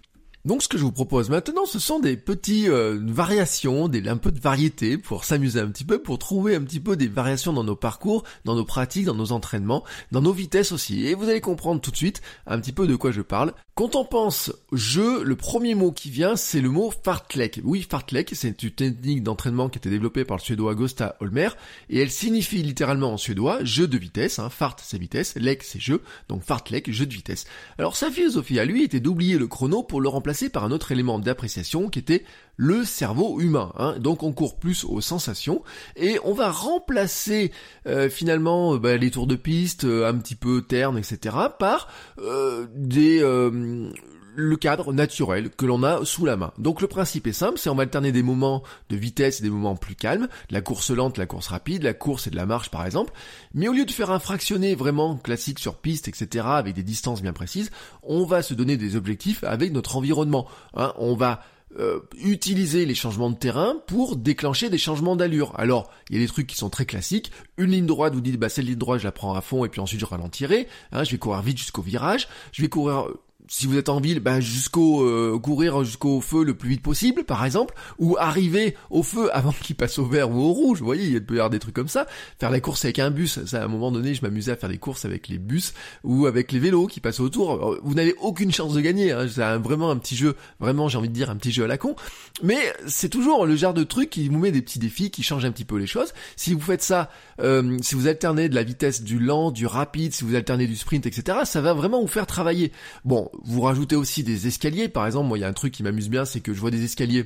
Donc 0.45 0.61
ce 0.61 0.67
que 0.67 0.77
je 0.77 0.83
vous 0.83 0.91
propose 0.91 1.31
maintenant, 1.31 1.65
ce 1.65 1.79
sont 1.79 1.99
des 1.99 2.17
petites 2.17 2.69
euh, 2.69 2.99
variations, 3.03 3.87
des, 3.87 4.07
un 4.07 4.17
peu 4.17 4.31
de 4.31 4.39
variété 4.39 4.95
pour 4.99 5.23
s'amuser 5.23 5.59
un 5.59 5.67
petit 5.69 5.83
peu, 5.83 5.97
pour 5.97 6.19
trouver 6.19 6.53
un 6.55 6.61
petit 6.61 6.79
peu 6.79 6.95
des 6.95 7.07
variations 7.07 7.51
dans 7.51 7.63
nos 7.63 7.75
parcours, 7.75 8.23
dans 8.45 8.53
nos 8.53 8.63
pratiques, 8.63 9.05
dans 9.05 9.15
nos 9.15 9.31
entraînements, 9.31 9.83
dans 10.11 10.21
nos 10.21 10.33
vitesses 10.33 10.71
aussi. 10.71 11.07
Et 11.07 11.15
vous 11.15 11.29
allez 11.29 11.41
comprendre 11.41 11.81
tout 11.81 11.89
de 11.89 11.97
suite 11.97 12.21
un 12.45 12.59
petit 12.59 12.73
peu 12.73 12.85
de 12.85 12.95
quoi 12.95 13.09
je 13.09 13.21
parle. 13.21 13.53
Quand 13.73 13.95
on 13.95 14.05
pense 14.05 14.53
jeu, 14.71 15.23
le 15.23 15.35
premier 15.35 15.73
mot 15.73 15.91
qui 15.91 16.11
vient, 16.11 16.35
c'est 16.35 16.61
le 16.61 16.69
mot 16.69 16.93
fartlek. 17.03 17.59
Oui, 17.63 17.81
fartlek, 17.81 18.31
c'est 18.33 18.61
une 18.61 18.71
technique 18.71 19.23
d'entraînement 19.23 19.67
qui 19.67 19.79
a 19.79 19.79
été 19.79 19.89
développée 19.89 20.25
par 20.25 20.37
le 20.37 20.41
suédois 20.43 20.75
Gosta 20.75 21.17
Holmer, 21.19 21.49
et 21.89 21.99
elle 21.99 22.11
signifie 22.11 22.61
littéralement 22.61 23.11
en 23.13 23.17
suédois 23.17 23.63
jeu 23.63 23.87
de 23.87 23.97
vitesse. 23.97 24.37
Hein. 24.39 24.49
Fart, 24.49 24.77
c'est 24.81 24.99
vitesse, 24.99 25.35
lek, 25.35 25.63
c'est 25.63 25.81
jeu, 25.81 26.01
donc 26.29 26.43
fartlek, 26.43 26.89
jeu 26.91 27.05
de 27.05 27.13
vitesse. 27.13 27.45
Alors 27.77 27.97
sa 27.97 28.11
philosophie 28.11 28.59
à 28.59 28.65
lui 28.65 28.83
était 28.83 28.99
d'oublier 28.99 29.37
le 29.37 29.47
chrono 29.47 29.83
pour 29.83 29.99
le 29.99 30.07
remplacer 30.07 30.34
par 30.49 30.63
un 30.63 30.71
autre 30.71 30.91
élément 30.91 31.19
d'appréciation 31.19 31.89
qui 31.89 31.99
était 31.99 32.23
le 32.57 32.83
cerveau 32.83 33.39
humain. 33.39 33.71
Hein. 33.77 33.95
Donc 33.99 34.23
on 34.23 34.31
court 34.31 34.57
plus 34.57 34.83
aux 34.83 35.01
sensations 35.01 35.63
et 35.95 36.19
on 36.23 36.33
va 36.33 36.51
remplacer 36.51 37.51
euh, 37.87 38.09
finalement 38.09 38.75
euh, 38.75 38.79
bah, 38.79 38.97
les 38.97 39.11
tours 39.11 39.27
de 39.27 39.35
piste 39.35 39.85
euh, 39.85 40.07
un 40.07 40.15
petit 40.17 40.35
peu 40.35 40.61
ternes, 40.61 40.97
etc. 40.97 41.35
par 41.59 41.87
des 42.75 43.21
le 44.35 44.57
cadre 44.57 44.93
naturel 44.93 45.49
que 45.49 45.65
l'on 45.65 45.83
a 45.83 46.03
sous 46.05 46.25
la 46.25 46.35
main. 46.35 46.51
Donc 46.57 46.81
le 46.81 46.87
principe 46.87 47.27
est 47.27 47.33
simple, 47.33 47.57
c'est 47.57 47.69
on 47.69 47.75
va 47.75 47.83
alterner 47.83 48.11
des 48.11 48.23
moments 48.23 48.63
de 48.89 48.95
vitesse 48.95 49.39
et 49.39 49.43
des 49.43 49.49
moments 49.49 49.75
plus 49.75 49.95
calmes, 49.95 50.27
la 50.49 50.61
course 50.61 50.91
lente, 50.91 51.17
la 51.17 51.25
course 51.25 51.47
rapide, 51.47 51.83
la 51.83 51.93
course 51.93 52.27
et 52.27 52.29
de 52.29 52.35
la 52.35 52.45
marche 52.45 52.69
par 52.69 52.85
exemple, 52.85 53.13
mais 53.53 53.67
au 53.67 53.73
lieu 53.73 53.85
de 53.85 53.91
faire 53.91 54.11
un 54.11 54.19
fractionné 54.19 54.75
vraiment 54.75 55.17
classique 55.17 55.59
sur 55.59 55.75
piste, 55.75 56.07
etc., 56.07 56.45
avec 56.47 56.75
des 56.75 56.83
distances 56.83 57.21
bien 57.21 57.33
précises, 57.33 57.71
on 58.03 58.25
va 58.25 58.41
se 58.41 58.53
donner 58.53 58.77
des 58.77 58.95
objectifs 58.95 59.43
avec 59.43 59.71
notre 59.71 59.95
environnement. 59.97 60.47
Hein. 60.75 60.93
On 60.97 61.15
va 61.15 61.41
euh, 61.77 61.99
utiliser 62.23 62.85
les 62.85 62.95
changements 62.95 63.29
de 63.29 63.35
terrain 63.35 63.75
pour 63.87 64.15
déclencher 64.15 64.69
des 64.69 64.77
changements 64.77 65.17
d'allure. 65.17 65.51
Alors, 65.57 65.91
il 66.09 66.15
y 66.15 66.19
a 66.19 66.21
des 66.21 66.31
trucs 66.31 66.47
qui 66.47 66.55
sont 66.55 66.69
très 66.69 66.85
classiques. 66.85 67.31
Une 67.57 67.71
ligne 67.71 67.85
droite, 67.85 68.13
vous 68.13 68.21
dites, 68.21 68.37
bah, 68.37 68.47
cette 68.47 68.63
ligne 68.63 68.75
droite, 68.75 68.99
je 68.99 69.03
la 69.03 69.11
prends 69.11 69.33
à 69.33 69.41
fond 69.41 69.65
et 69.65 69.69
puis 69.69 69.81
ensuite 69.81 69.99
je 69.99 70.05
ralentirai. 70.05 70.69
Hein, 70.93 71.03
je 71.03 71.11
vais 71.11 71.17
courir 71.17 71.41
vite 71.41 71.57
jusqu'au 71.57 71.81
virage. 71.81 72.29
Je 72.53 72.61
vais 72.61 72.69
courir 72.69 73.09
si 73.47 73.67
vous 73.67 73.77
êtes 73.77 73.89
en 73.89 73.99
ville, 73.99 74.19
ben 74.19 74.39
jusqu'au 74.39 75.03
euh, 75.03 75.39
courir 75.39 75.83
jusqu'au 75.83 76.21
feu 76.21 76.43
le 76.43 76.55
plus 76.55 76.69
vite 76.69 76.81
possible, 76.81 77.23
par 77.23 77.45
exemple, 77.45 77.73
ou 77.99 78.17
arriver 78.17 78.75
au 78.89 79.03
feu 79.03 79.29
avant 79.35 79.51
qu'il 79.61 79.75
passe 79.75 79.99
au 79.99 80.05
vert 80.05 80.31
ou 80.31 80.39
au 80.39 80.53
rouge. 80.53 80.79
Vous 80.79 80.85
voyez, 80.85 81.07
il 81.07 81.25
peut 81.25 81.35
y 81.35 81.37
avoir 81.37 81.49
des 81.49 81.59
trucs 81.59 81.75
comme 81.75 81.87
ça. 81.87 82.07
Faire 82.39 82.51
la 82.51 82.59
course 82.59 82.85
avec 82.85 82.99
un 82.99 83.11
bus, 83.11 83.43
ça 83.45 83.61
à 83.61 83.65
un 83.65 83.67
moment 83.67 83.91
donné, 83.91 84.13
je 84.13 84.21
m'amusais 84.21 84.51
à 84.51 84.55
faire 84.55 84.69
des 84.69 84.77
courses 84.77 85.05
avec 85.05 85.27
les 85.27 85.37
bus 85.37 85.73
ou 86.03 86.25
avec 86.25 86.51
les 86.51 86.59
vélos 86.59 86.87
qui 86.87 86.99
passent 86.99 87.19
autour. 87.19 87.77
Vous 87.83 87.93
n'avez 87.93 88.15
aucune 88.21 88.51
chance 88.51 88.73
de 88.73 88.81
gagner. 88.81 89.11
Hein. 89.11 89.27
C'est 89.27 89.57
vraiment 89.57 89.91
un 89.91 89.97
petit 89.97 90.15
jeu, 90.15 90.35
vraiment, 90.59 90.89
j'ai 90.89 90.97
envie 90.97 91.09
de 91.09 91.13
dire 91.13 91.29
un 91.29 91.35
petit 91.35 91.51
jeu 91.51 91.63
à 91.63 91.67
la 91.67 91.77
con. 91.77 91.95
Mais 92.43 92.73
c'est 92.87 93.09
toujours 93.09 93.45
le 93.45 93.55
genre 93.55 93.73
de 93.73 93.83
truc 93.83 94.09
qui 94.09 94.27
vous 94.27 94.39
met 94.39 94.51
des 94.51 94.61
petits 94.61 94.79
défis, 94.79 95.11
qui 95.11 95.23
change 95.23 95.45
un 95.45 95.51
petit 95.51 95.65
peu 95.65 95.77
les 95.77 95.87
choses. 95.87 96.13
Si 96.35 96.53
vous 96.53 96.59
faites 96.59 96.81
ça, 96.81 97.09
euh, 97.41 97.77
si 97.81 97.95
vous 97.95 98.07
alternez 98.07 98.49
de 98.49 98.55
la 98.55 98.63
vitesse 98.63 99.03
du 99.03 99.19
lent, 99.19 99.51
du 99.51 99.65
rapide, 99.65 100.13
si 100.13 100.23
vous 100.23 100.35
alternez 100.35 100.67
du 100.67 100.75
sprint, 100.75 101.05
etc., 101.05 101.39
ça 101.45 101.61
va 101.61 101.73
vraiment 101.73 102.01
vous 102.01 102.07
faire 102.07 102.25
travailler. 102.25 102.71
Bon, 103.03 103.29
vous 103.43 103.61
rajoutez 103.61 103.95
aussi 103.95 104.23
des 104.23 104.47
escaliers, 104.47 104.89
par 104.89 105.05
exemple, 105.05 105.27
moi 105.27 105.37
il 105.37 105.41
y 105.41 105.43
a 105.43 105.47
un 105.47 105.53
truc 105.53 105.73
qui 105.73 105.83
m'amuse 105.83 106.09
bien, 106.09 106.25
c'est 106.25 106.41
que 106.41 106.53
je 106.53 106.59
vois 106.59 106.71
des 106.71 106.83
escaliers 106.83 107.25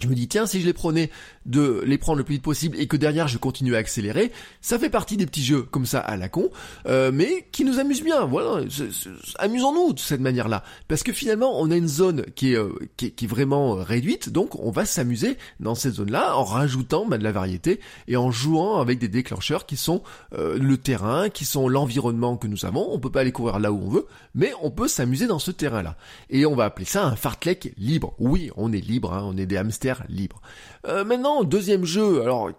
je 0.00 0.08
me 0.08 0.14
dis 0.14 0.28
tiens 0.28 0.46
si 0.46 0.60
je 0.60 0.66
les 0.66 0.72
prenais 0.72 1.10
de 1.46 1.82
les 1.86 1.98
prendre 1.98 2.18
le 2.18 2.24
plus 2.24 2.34
vite 2.34 2.42
possible 2.42 2.76
et 2.78 2.86
que 2.86 2.96
derrière 2.96 3.28
je 3.28 3.38
continue 3.38 3.74
à 3.74 3.78
accélérer, 3.78 4.32
ça 4.60 4.78
fait 4.78 4.90
partie 4.90 5.16
des 5.16 5.26
petits 5.26 5.44
jeux 5.44 5.62
comme 5.62 5.86
ça 5.86 6.00
à 6.00 6.16
la 6.16 6.28
con, 6.28 6.50
euh, 6.86 7.10
mais 7.12 7.46
qui 7.52 7.64
nous 7.64 7.78
amusent 7.78 8.02
bien. 8.02 8.24
Voilà, 8.24 8.64
amusons-nous 9.38 9.92
de 9.92 9.98
cette 9.98 10.20
manière-là, 10.20 10.62
parce 10.88 11.02
que 11.02 11.12
finalement 11.12 11.60
on 11.60 11.70
a 11.70 11.76
une 11.76 11.88
zone 11.88 12.24
qui 12.34 12.52
est 12.52 12.56
euh, 12.56 12.72
qui, 12.96 13.06
est, 13.06 13.26
vraiment 13.26 13.76
euh, 13.76 13.82
réduite, 13.82 14.30
donc 14.30 14.58
on 14.58 14.70
va 14.70 14.84
s'amuser 14.84 15.36
dans 15.60 15.74
cette 15.74 15.94
zone-là 15.94 16.36
en 16.36 16.44
rajoutant 16.44 17.06
bah, 17.06 17.18
de 17.18 17.24
la 17.24 17.32
variété 17.32 17.80
et 18.08 18.16
en 18.16 18.30
jouant 18.30 18.80
avec 18.80 18.98
des 18.98 19.08
déclencheurs 19.08 19.66
qui 19.66 19.76
sont 19.76 20.02
le 20.32 20.76
terrain, 20.76 21.28
qui 21.28 21.44
sont 21.44 21.68
l'environnement 21.68 22.36
que 22.36 22.46
nous 22.46 22.64
avons. 22.64 22.92
On 22.92 22.98
peut 22.98 23.10
pas 23.10 23.20
aller 23.20 23.32
courir 23.32 23.58
là 23.58 23.72
où 23.72 23.80
on 23.84 23.88
veut, 23.88 24.06
mais 24.34 24.52
on 24.62 24.70
peut 24.70 24.88
s'amuser 24.88 25.26
dans 25.26 25.38
ce 25.38 25.50
terrain-là. 25.50 25.96
Et 26.30 26.46
on 26.46 26.54
va 26.54 26.64
appeler 26.64 26.84
ça 26.84 27.04
un 27.04 27.16
fartlek 27.16 27.72
libre. 27.76 28.14
Oui, 28.18 28.50
on 28.56 28.72
est 28.72 28.80
libre, 28.80 29.12
hein, 29.12 29.22
on 29.24 29.36
est 29.36 29.46
des 29.46 29.56
hamsters 29.56 29.91
libre. 30.08 30.40
Euh, 30.86 31.04
maintenant, 31.04 31.44
deuxième 31.44 31.84
jeu, 31.84 32.22
alors 32.22 32.50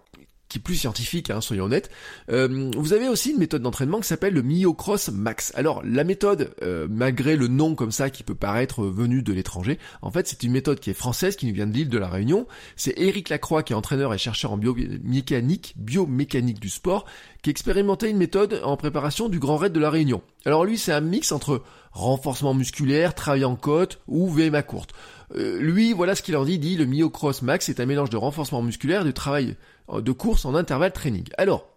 qui 0.54 0.58
est 0.58 0.62
plus 0.62 0.76
scientifique, 0.76 1.30
hein, 1.30 1.40
soyons 1.40 1.64
honnêtes. 1.64 1.90
Euh, 2.30 2.70
vous 2.76 2.92
avez 2.92 3.08
aussi 3.08 3.32
une 3.32 3.38
méthode 3.38 3.62
d'entraînement 3.62 3.98
qui 3.98 4.06
s'appelle 4.06 4.34
le 4.34 4.42
Myocross 4.42 5.08
Max. 5.08 5.52
Alors 5.56 5.82
la 5.84 6.04
méthode, 6.04 6.54
euh, 6.62 6.86
malgré 6.88 7.34
le 7.34 7.48
nom 7.48 7.74
comme 7.74 7.90
ça 7.90 8.08
qui 8.08 8.22
peut 8.22 8.36
paraître 8.36 8.84
venu 8.84 9.22
de 9.22 9.32
l'étranger, 9.32 9.80
en 10.00 10.12
fait 10.12 10.28
c'est 10.28 10.44
une 10.44 10.52
méthode 10.52 10.78
qui 10.78 10.90
est 10.90 10.94
française, 10.94 11.34
qui 11.34 11.46
nous 11.46 11.54
vient 11.54 11.66
de 11.66 11.72
l'île 11.72 11.88
de 11.88 11.98
la 11.98 12.08
Réunion. 12.08 12.46
C'est 12.76 12.96
Éric 12.96 13.30
Lacroix 13.30 13.64
qui 13.64 13.72
est 13.72 13.76
entraîneur 13.76 14.14
et 14.14 14.18
chercheur 14.18 14.52
en 14.52 14.56
biomécanique, 14.56 15.74
biomécanique 15.76 16.60
du 16.60 16.68
sport, 16.68 17.04
qui 17.42 17.50
expérimentait 17.50 18.10
une 18.10 18.18
méthode 18.18 18.60
en 18.62 18.76
préparation 18.76 19.28
du 19.28 19.40
Grand 19.40 19.56
Raid 19.56 19.72
de 19.72 19.80
la 19.80 19.90
Réunion. 19.90 20.22
Alors 20.44 20.64
lui 20.64 20.78
c'est 20.78 20.92
un 20.92 21.00
mix 21.00 21.32
entre 21.32 21.64
renforcement 21.94 22.52
musculaire, 22.52 23.14
travail 23.14 23.44
en 23.44 23.56
côte 23.56 24.00
ou 24.06 24.28
VMA 24.28 24.62
courte. 24.62 24.90
Euh, 25.34 25.58
lui, 25.58 25.92
voilà 25.92 26.14
ce 26.14 26.22
qu'il 26.22 26.36
en 26.36 26.44
dit, 26.44 26.58
dit 26.58 26.76
le 26.76 26.84
myocross 26.84 27.42
max 27.42 27.68
est 27.68 27.80
un 27.80 27.86
mélange 27.86 28.10
de 28.10 28.16
renforcement 28.16 28.62
musculaire 28.62 29.02
et 29.02 29.04
de 29.04 29.10
travail 29.10 29.56
euh, 29.90 30.00
de 30.00 30.12
course 30.12 30.44
en 30.44 30.54
intervalle 30.54 30.92
training. 30.92 31.24
Alors, 31.38 31.73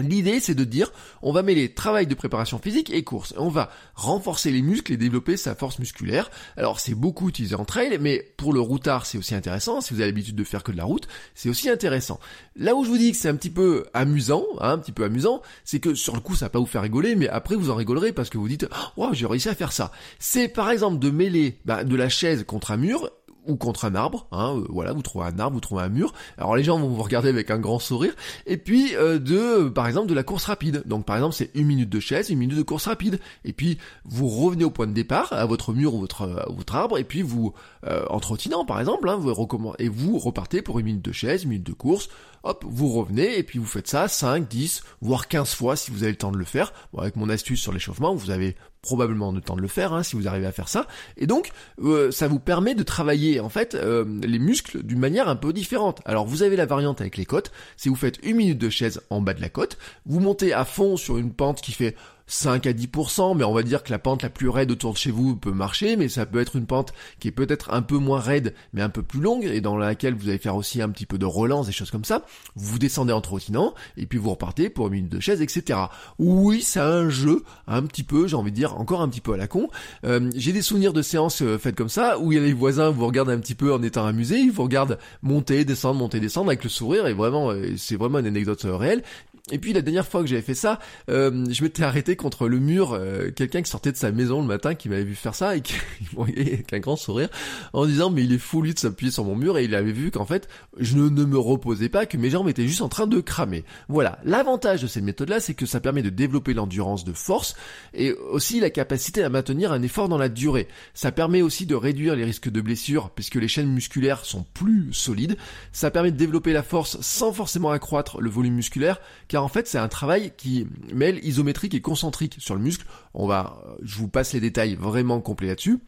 L'idée, 0.00 0.40
c'est 0.40 0.54
de 0.54 0.64
dire, 0.64 0.92
on 1.22 1.32
va 1.32 1.42
mêler 1.42 1.74
travail 1.74 2.06
de 2.06 2.14
préparation 2.14 2.58
physique 2.58 2.90
et 2.90 3.02
course. 3.04 3.34
On 3.36 3.48
va 3.48 3.70
renforcer 3.94 4.50
les 4.50 4.62
muscles 4.62 4.92
et 4.92 4.96
développer 4.96 5.36
sa 5.36 5.54
force 5.54 5.78
musculaire. 5.78 6.30
Alors, 6.56 6.80
c'est 6.80 6.94
beaucoup 6.94 7.28
utilisé 7.28 7.54
en 7.54 7.64
trail, 7.64 7.98
mais 8.00 8.32
pour 8.36 8.52
le 8.52 8.60
routard, 8.60 9.06
c'est 9.06 9.18
aussi 9.18 9.34
intéressant. 9.34 9.80
Si 9.80 9.94
vous 9.94 10.00
avez 10.00 10.10
l'habitude 10.10 10.36
de 10.36 10.44
faire 10.44 10.62
que 10.62 10.72
de 10.72 10.76
la 10.76 10.84
route, 10.84 11.08
c'est 11.34 11.48
aussi 11.48 11.68
intéressant. 11.68 12.20
Là 12.56 12.74
où 12.74 12.84
je 12.84 12.90
vous 12.90 12.98
dis 12.98 13.12
que 13.12 13.16
c'est 13.16 13.28
un 13.28 13.36
petit 13.36 13.50
peu 13.50 13.86
amusant, 13.94 14.44
hein, 14.60 14.72
un 14.72 14.78
petit 14.78 14.92
peu 14.92 15.04
amusant, 15.04 15.42
c'est 15.64 15.80
que 15.80 15.94
sur 15.94 16.14
le 16.14 16.20
coup, 16.20 16.34
ça 16.34 16.46
va 16.46 16.50
pas 16.50 16.58
vous 16.58 16.66
faire 16.66 16.82
rigoler, 16.82 17.16
mais 17.16 17.28
après, 17.28 17.56
vous 17.56 17.70
en 17.70 17.74
rigolerez 17.74 18.12
parce 18.12 18.30
que 18.30 18.38
vous 18.38 18.48
dites, 18.48 18.66
oh, 18.96 19.10
j'ai 19.12 19.26
réussi 19.26 19.48
à 19.48 19.54
faire 19.54 19.72
ça. 19.72 19.92
C'est 20.18 20.48
par 20.48 20.70
exemple 20.70 20.98
de 20.98 21.10
mêler 21.10 21.58
bah, 21.64 21.84
de 21.84 21.96
la 21.96 22.08
chaise 22.08 22.44
contre 22.46 22.70
un 22.70 22.76
mur 22.76 23.10
ou 23.48 23.56
contre 23.56 23.86
un 23.86 23.94
arbre, 23.94 24.26
hein, 24.30 24.54
euh, 24.56 24.66
voilà, 24.68 24.92
vous 24.92 25.02
trouvez 25.02 25.24
un 25.26 25.38
arbre, 25.38 25.54
vous 25.54 25.60
trouvez 25.60 25.82
un 25.82 25.88
mur. 25.88 26.12
Alors 26.36 26.54
les 26.54 26.62
gens 26.62 26.78
vont 26.78 26.88
vous 26.88 27.02
regarder 27.02 27.30
avec 27.30 27.50
un 27.50 27.58
grand 27.58 27.78
sourire. 27.78 28.14
Et 28.46 28.56
puis 28.56 28.94
euh, 28.94 29.18
de, 29.18 29.68
par 29.68 29.88
exemple, 29.88 30.06
de 30.06 30.14
la 30.14 30.22
course 30.22 30.44
rapide. 30.44 30.82
Donc 30.86 31.04
par 31.06 31.16
exemple, 31.16 31.34
c'est 31.34 31.50
une 31.54 31.66
minute 31.66 31.88
de 31.88 32.00
chaise, 32.00 32.30
une 32.30 32.38
minute 32.38 32.56
de 32.56 32.62
course 32.62 32.86
rapide. 32.86 33.18
Et 33.44 33.52
puis 33.52 33.78
vous 34.04 34.28
revenez 34.28 34.64
au 34.64 34.70
point 34.70 34.86
de 34.86 34.92
départ, 34.92 35.32
à 35.32 35.46
votre 35.46 35.72
mur 35.72 35.94
ou 35.94 36.00
votre, 36.00 36.46
votre 36.54 36.74
arbre, 36.74 36.98
et 36.98 37.04
puis 37.04 37.22
vous 37.22 37.54
euh, 37.86 38.04
entretinant 38.10 38.64
par 38.64 38.78
exemple, 38.78 39.08
hein, 39.08 39.16
vous 39.16 39.32
et 39.78 39.88
vous 39.88 40.18
repartez 40.18 40.62
pour 40.62 40.78
une 40.78 40.86
minute 40.86 41.04
de 41.04 41.12
chaise, 41.12 41.44
une 41.44 41.50
minute 41.50 41.66
de 41.66 41.72
course. 41.72 42.08
Hop, 42.42 42.64
vous 42.66 42.88
revenez 42.88 43.38
et 43.38 43.42
puis 43.42 43.58
vous 43.58 43.66
faites 43.66 43.88
ça 43.88 44.08
5, 44.08 44.48
10, 44.48 44.82
voire 45.00 45.28
15 45.28 45.54
fois 45.54 45.76
si 45.76 45.90
vous 45.90 46.02
avez 46.02 46.12
le 46.12 46.18
temps 46.18 46.32
de 46.32 46.38
le 46.38 46.44
faire. 46.44 46.72
Bon, 46.92 47.00
avec 47.00 47.16
mon 47.16 47.28
astuce 47.28 47.60
sur 47.60 47.72
l'échauffement, 47.72 48.14
vous 48.14 48.30
avez 48.30 48.56
probablement 48.82 49.32
le 49.32 49.40
temps 49.40 49.56
de 49.56 49.60
le 49.60 49.68
faire 49.68 49.92
hein, 49.92 50.02
si 50.02 50.16
vous 50.16 50.28
arrivez 50.28 50.46
à 50.46 50.52
faire 50.52 50.68
ça. 50.68 50.86
Et 51.16 51.26
donc, 51.26 51.50
euh, 51.82 52.10
ça 52.10 52.28
vous 52.28 52.38
permet 52.38 52.74
de 52.74 52.82
travailler 52.82 53.40
en 53.40 53.48
fait 53.48 53.74
euh, 53.74 54.04
les 54.22 54.38
muscles 54.38 54.82
d'une 54.82 54.98
manière 54.98 55.28
un 55.28 55.36
peu 55.36 55.52
différente. 55.52 56.00
Alors, 56.04 56.26
vous 56.26 56.42
avez 56.42 56.56
la 56.56 56.66
variante 56.66 57.00
avec 57.00 57.16
les 57.16 57.26
côtes. 57.26 57.50
Si 57.76 57.88
vous 57.88 57.96
faites 57.96 58.18
une 58.22 58.36
minute 58.36 58.58
de 58.58 58.70
chaise 58.70 59.00
en 59.10 59.20
bas 59.20 59.34
de 59.34 59.40
la 59.40 59.48
côte, 59.48 59.78
vous 60.06 60.20
montez 60.20 60.52
à 60.52 60.64
fond 60.64 60.96
sur 60.96 61.18
une 61.18 61.32
pente 61.32 61.60
qui 61.60 61.72
fait 61.72 61.96
5 62.28 62.66
à 62.66 62.72
10%, 62.72 63.36
mais 63.36 63.44
on 63.44 63.52
va 63.52 63.62
dire 63.62 63.82
que 63.82 63.90
la 63.90 63.98
pente 63.98 64.22
la 64.22 64.30
plus 64.30 64.48
raide 64.48 64.70
autour 64.70 64.92
de 64.92 64.98
chez 64.98 65.10
vous 65.10 65.34
peut 65.34 65.50
marcher, 65.50 65.96
mais 65.96 66.08
ça 66.08 66.26
peut 66.26 66.40
être 66.40 66.56
une 66.56 66.66
pente 66.66 66.92
qui 67.18 67.28
est 67.28 67.32
peut-être 67.32 67.72
un 67.72 67.82
peu 67.82 67.96
moins 67.96 68.20
raide, 68.20 68.54
mais 68.72 68.82
un 68.82 68.90
peu 68.90 69.02
plus 69.02 69.20
longue, 69.20 69.44
et 69.44 69.60
dans 69.60 69.76
laquelle 69.76 70.14
vous 70.14 70.28
allez 70.28 70.38
faire 70.38 70.54
aussi 70.54 70.80
un 70.82 70.90
petit 70.90 71.06
peu 71.06 71.18
de 71.18 71.24
relance, 71.24 71.66
des 71.66 71.72
choses 71.72 71.90
comme 71.90 72.04
ça. 72.04 72.24
Vous 72.54 72.78
descendez 72.78 73.12
en 73.12 73.20
trottinant, 73.20 73.74
et 73.96 74.06
puis 74.06 74.18
vous 74.18 74.30
repartez 74.30 74.68
pour 74.70 74.86
une 74.86 74.92
minute 74.92 75.12
de 75.12 75.20
chaise, 75.20 75.40
etc. 75.40 75.78
Oui, 76.18 76.62
c'est 76.62 76.80
un 76.80 77.08
jeu, 77.08 77.42
un 77.66 77.82
petit 77.82 78.02
peu, 78.02 78.28
j'ai 78.28 78.36
envie 78.36 78.50
de 78.50 78.56
dire, 78.56 78.78
encore 78.78 79.00
un 79.00 79.08
petit 79.08 79.20
peu 79.22 79.32
à 79.32 79.36
la 79.36 79.48
con. 79.48 79.70
Euh, 80.04 80.30
j'ai 80.36 80.52
des 80.52 80.62
souvenirs 80.62 80.92
de 80.92 81.02
séances 81.02 81.42
euh, 81.42 81.58
faites 81.58 81.76
comme 81.76 81.88
ça, 81.88 82.18
où 82.18 82.30
les 82.30 82.52
voisins 82.52 82.90
vous 82.90 83.06
regardent 83.06 83.30
un 83.30 83.38
petit 83.38 83.54
peu 83.54 83.72
en 83.72 83.82
étant 83.82 84.04
amusés, 84.04 84.38
ils 84.38 84.52
vous 84.52 84.62
regardent 84.62 84.98
monter, 85.22 85.64
descendre, 85.64 85.98
monter, 85.98 86.20
descendre 86.20 86.48
avec 86.48 86.62
le 86.62 86.70
sourire, 86.70 87.06
et 87.06 87.14
vraiment, 87.14 87.50
euh, 87.50 87.74
c'est 87.78 87.96
vraiment 87.96 88.18
une 88.18 88.26
anecdote 88.26 88.64
réelle. 88.64 89.02
Et 89.50 89.58
puis 89.58 89.72
la 89.72 89.82
dernière 89.82 90.06
fois 90.06 90.20
que 90.22 90.26
j'avais 90.26 90.42
fait 90.42 90.54
ça, 90.54 90.78
euh, 91.10 91.46
je 91.50 91.62
m'étais 91.62 91.82
arrêté 91.82 92.16
contre 92.16 92.48
le 92.48 92.58
mur, 92.58 92.92
euh, 92.92 93.30
quelqu'un 93.30 93.62
qui 93.62 93.70
sortait 93.70 93.92
de 93.92 93.96
sa 93.96 94.12
maison 94.12 94.40
le 94.40 94.46
matin, 94.46 94.74
qui 94.74 94.88
m'avait 94.88 95.04
vu 95.04 95.14
faire 95.14 95.34
ça 95.34 95.56
et 95.56 95.60
qui 95.60 95.74
voyait 96.12 96.54
avec 96.54 96.72
un 96.72 96.78
grand 96.78 96.96
sourire 96.96 97.28
en 97.72 97.86
disant 97.86 98.10
mais 98.10 98.24
il 98.24 98.32
est 98.32 98.38
fou 98.38 98.62
lui 98.62 98.74
de 98.74 98.78
s'appuyer 98.78 99.10
sur 99.10 99.24
mon 99.24 99.36
mur 99.36 99.58
et 99.58 99.64
il 99.64 99.74
avait 99.74 99.92
vu 99.92 100.10
qu'en 100.10 100.24
fait 100.24 100.48
je 100.78 100.96
ne, 100.96 101.24
me 101.24 101.38
reposais 101.38 101.88
pas, 101.88 102.06
que 102.06 102.16
mes 102.16 102.30
jambes 102.30 102.48
étaient 102.48 102.66
juste 102.66 102.82
en 102.82 102.88
train 102.88 103.06
de 103.06 103.20
cramer. 103.20 103.64
Voilà, 103.88 104.18
l'avantage 104.24 104.82
de 104.82 104.86
cette 104.86 105.04
méthode-là, 105.04 105.40
c'est 105.40 105.54
que 105.54 105.66
ça 105.66 105.80
permet 105.80 106.02
de 106.02 106.10
développer 106.10 106.54
l'endurance 106.54 107.04
de 107.04 107.12
force 107.12 107.56
et 107.94 108.12
aussi 108.12 108.60
la 108.60 108.70
capacité 108.70 109.22
à 109.22 109.28
maintenir 109.28 109.72
un 109.72 109.82
effort 109.82 110.08
dans 110.08 110.18
la 110.18 110.28
durée. 110.28 110.68
Ça 110.94 111.12
permet 111.12 111.42
aussi 111.42 111.66
de 111.66 111.74
réduire 111.74 112.16
les 112.16 112.24
risques 112.24 112.50
de 112.50 112.60
blessures 112.60 113.10
puisque 113.10 113.36
les 113.36 113.48
chaînes 113.48 113.72
musculaires 113.72 114.24
sont 114.24 114.44
plus 114.54 114.92
solides. 114.92 115.36
Ça 115.72 115.90
permet 115.90 116.12
de 116.12 116.16
développer 116.16 116.52
la 116.52 116.62
force 116.62 117.00
sans 117.00 117.32
forcément 117.32 117.70
accroître 117.70 118.20
le 118.20 118.30
volume 118.30 118.54
musculaire 118.54 119.00
en 119.42 119.48
fait 119.48 119.66
c'est 119.66 119.78
un 119.78 119.88
travail 119.88 120.32
qui 120.36 120.66
mêle 120.92 121.24
isométrique 121.24 121.74
et 121.74 121.80
concentrique 121.80 122.36
sur 122.38 122.54
le 122.54 122.60
muscle. 122.60 122.86
On 123.14 123.26
va, 123.26 123.62
je 123.82 123.96
vous 123.96 124.08
passe 124.08 124.32
les 124.32 124.40
détails 124.40 124.74
vraiment 124.74 125.20
complets 125.20 125.48
là-dessus. 125.48 125.78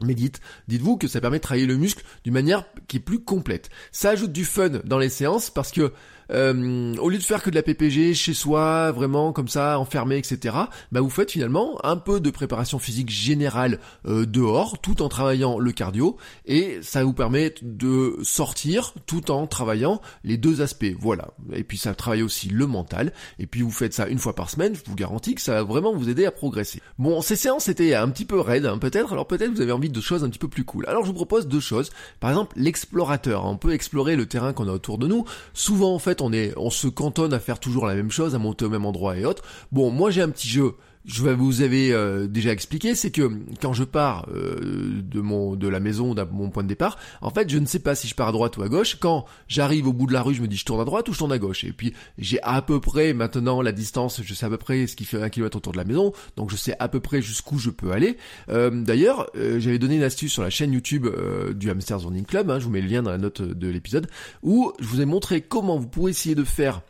Mais 0.00 0.14
dites, 0.14 0.40
dites-vous 0.68 0.96
que 0.96 1.08
ça 1.08 1.20
permet 1.20 1.38
de 1.38 1.42
travailler 1.42 1.66
le 1.66 1.76
muscle 1.76 2.04
d'une 2.22 2.34
manière 2.34 2.64
qui 2.86 2.98
est 2.98 3.00
plus 3.00 3.20
complète. 3.20 3.68
Ça 3.90 4.10
ajoute 4.10 4.32
du 4.32 4.44
fun 4.44 4.68
dans 4.84 4.98
les 4.98 5.08
séances 5.08 5.50
parce 5.50 5.72
que 5.72 5.92
euh, 6.30 6.94
au 6.96 7.08
lieu 7.08 7.18
de 7.18 7.22
faire 7.22 7.42
que 7.42 7.50
de 7.50 7.54
la 7.54 7.62
PPG 7.62 8.14
chez 8.14 8.34
soi, 8.34 8.92
vraiment 8.92 9.32
comme 9.32 9.48
ça, 9.48 9.78
enfermé, 9.78 10.16
etc., 10.16 10.56
bah 10.92 11.00
vous 11.00 11.10
faites 11.10 11.30
finalement 11.30 11.78
un 11.84 11.96
peu 11.96 12.20
de 12.20 12.30
préparation 12.30 12.78
physique 12.78 13.10
générale 13.10 13.80
euh, 14.06 14.26
dehors, 14.26 14.80
tout 14.80 15.02
en 15.02 15.08
travaillant 15.08 15.58
le 15.58 15.72
cardio, 15.72 16.16
et 16.46 16.78
ça 16.82 17.04
vous 17.04 17.12
permet 17.12 17.54
de 17.62 18.18
sortir 18.22 18.94
tout 19.06 19.30
en 19.30 19.46
travaillant 19.46 20.00
les 20.24 20.36
deux 20.36 20.60
aspects. 20.60 20.94
Voilà. 20.98 21.28
Et 21.52 21.64
puis 21.64 21.78
ça 21.78 21.94
travaille 21.94 22.22
aussi 22.22 22.48
le 22.48 22.66
mental, 22.66 23.12
et 23.38 23.46
puis 23.46 23.62
vous 23.62 23.70
faites 23.70 23.94
ça 23.94 24.08
une 24.08 24.18
fois 24.18 24.34
par 24.34 24.50
semaine, 24.50 24.74
je 24.74 24.80
vous 24.88 24.96
garantis 24.96 25.34
que 25.34 25.40
ça 25.40 25.54
va 25.54 25.62
vraiment 25.62 25.94
vous 25.94 26.08
aider 26.08 26.26
à 26.26 26.30
progresser. 26.30 26.80
Bon, 26.98 27.20
ces 27.22 27.36
séances 27.36 27.68
étaient 27.68 27.94
un 27.94 28.08
petit 28.08 28.24
peu 28.24 28.40
raides, 28.40 28.66
hein, 28.66 28.78
peut-être, 28.78 29.12
alors 29.12 29.26
peut-être 29.26 29.50
vous 29.50 29.60
avez 29.60 29.72
envie 29.72 29.90
de 29.90 30.00
choses 30.00 30.24
un 30.24 30.28
petit 30.28 30.38
peu 30.38 30.48
plus 30.48 30.64
cool. 30.64 30.84
Alors 30.86 31.02
je 31.02 31.08
vous 31.08 31.14
propose 31.14 31.48
deux 31.48 31.60
choses. 31.60 31.90
Par 32.20 32.30
exemple, 32.30 32.56
l'explorateur. 32.56 33.44
On 33.44 33.56
peut 33.56 33.72
explorer 33.72 34.16
le 34.16 34.26
terrain 34.26 34.52
qu'on 34.52 34.68
a 34.68 34.72
autour 34.72 34.98
de 34.98 35.06
nous. 35.06 35.24
Souvent, 35.52 35.94
en 35.94 35.98
fait, 35.98 36.17
on 36.20 36.70
se 36.70 36.88
cantonne 36.88 37.32
à 37.32 37.38
faire 37.38 37.60
toujours 37.60 37.86
la 37.86 37.94
même 37.94 38.10
chose, 38.10 38.34
à 38.34 38.38
monter 38.38 38.64
au 38.64 38.70
même 38.70 38.86
endroit 38.86 39.16
et 39.16 39.24
autres. 39.24 39.42
Bon, 39.72 39.90
moi 39.90 40.10
j'ai 40.10 40.22
un 40.22 40.30
petit 40.30 40.48
jeu 40.48 40.74
je 41.08 41.22
vous 41.22 41.62
avais 41.62 41.90
euh, 41.90 42.26
déjà 42.26 42.52
expliqué, 42.52 42.94
c'est 42.94 43.10
que 43.10 43.30
quand 43.62 43.72
je 43.72 43.84
pars 43.84 44.28
euh, 44.30 45.00
de 45.02 45.20
mon 45.20 45.56
de 45.56 45.66
la 45.66 45.80
maison 45.80 46.14
de 46.14 46.22
mon 46.30 46.50
point 46.50 46.62
de 46.62 46.68
départ, 46.68 46.98
en 47.22 47.30
fait, 47.30 47.48
je 47.48 47.56
ne 47.56 47.64
sais 47.64 47.78
pas 47.78 47.94
si 47.94 48.06
je 48.06 48.14
pars 48.14 48.28
à 48.28 48.32
droite 48.32 48.58
ou 48.58 48.62
à 48.62 48.68
gauche. 48.68 48.98
Quand 49.00 49.24
j'arrive 49.48 49.88
au 49.88 49.94
bout 49.94 50.06
de 50.06 50.12
la 50.12 50.20
rue, 50.20 50.34
je 50.34 50.42
me 50.42 50.46
dis 50.46 50.58
je 50.58 50.66
tourne 50.66 50.82
à 50.82 50.84
droite 50.84 51.08
ou 51.08 51.14
je 51.14 51.18
tourne 51.18 51.32
à 51.32 51.38
gauche? 51.38 51.64
Et 51.64 51.72
puis 51.72 51.94
j'ai 52.18 52.38
à 52.42 52.60
peu 52.60 52.78
près 52.78 53.14
maintenant 53.14 53.62
la 53.62 53.72
distance, 53.72 54.20
je 54.22 54.34
sais 54.34 54.44
à 54.44 54.50
peu 54.50 54.58
près 54.58 54.86
ce 54.86 54.96
qui 54.96 55.06
fait 55.06 55.22
un 55.22 55.30
kilomètre 55.30 55.56
autour 55.56 55.72
de 55.72 55.78
la 55.78 55.84
maison, 55.84 56.12
donc 56.36 56.50
je 56.50 56.56
sais 56.56 56.74
à 56.78 56.88
peu 56.88 57.00
près 57.00 57.22
jusqu'où 57.22 57.58
je 57.58 57.70
peux 57.70 57.92
aller. 57.92 58.18
Euh, 58.50 58.70
d'ailleurs, 58.70 59.30
j'avais 59.34 59.78
donné 59.78 59.96
une 59.96 60.02
astuce 60.02 60.32
sur 60.32 60.42
la 60.42 60.50
chaîne 60.50 60.74
YouTube 60.74 61.06
du 61.54 61.70
Hamster 61.70 62.00
Zoning 62.00 62.26
Club, 62.26 62.50
hein, 62.50 62.58
je 62.58 62.66
vous 62.66 62.70
mets 62.70 62.82
le 62.82 62.88
lien 62.88 63.02
dans 63.02 63.10
la 63.10 63.18
note 63.18 63.40
de 63.40 63.68
l'épisode, 63.68 64.08
où 64.42 64.72
je 64.78 64.86
vous 64.86 65.00
ai 65.00 65.06
montré 65.06 65.40
comment 65.40 65.78
vous 65.78 65.88
pouvez 65.88 66.10
essayer 66.10 66.34
de 66.34 66.44
faire 66.44 66.82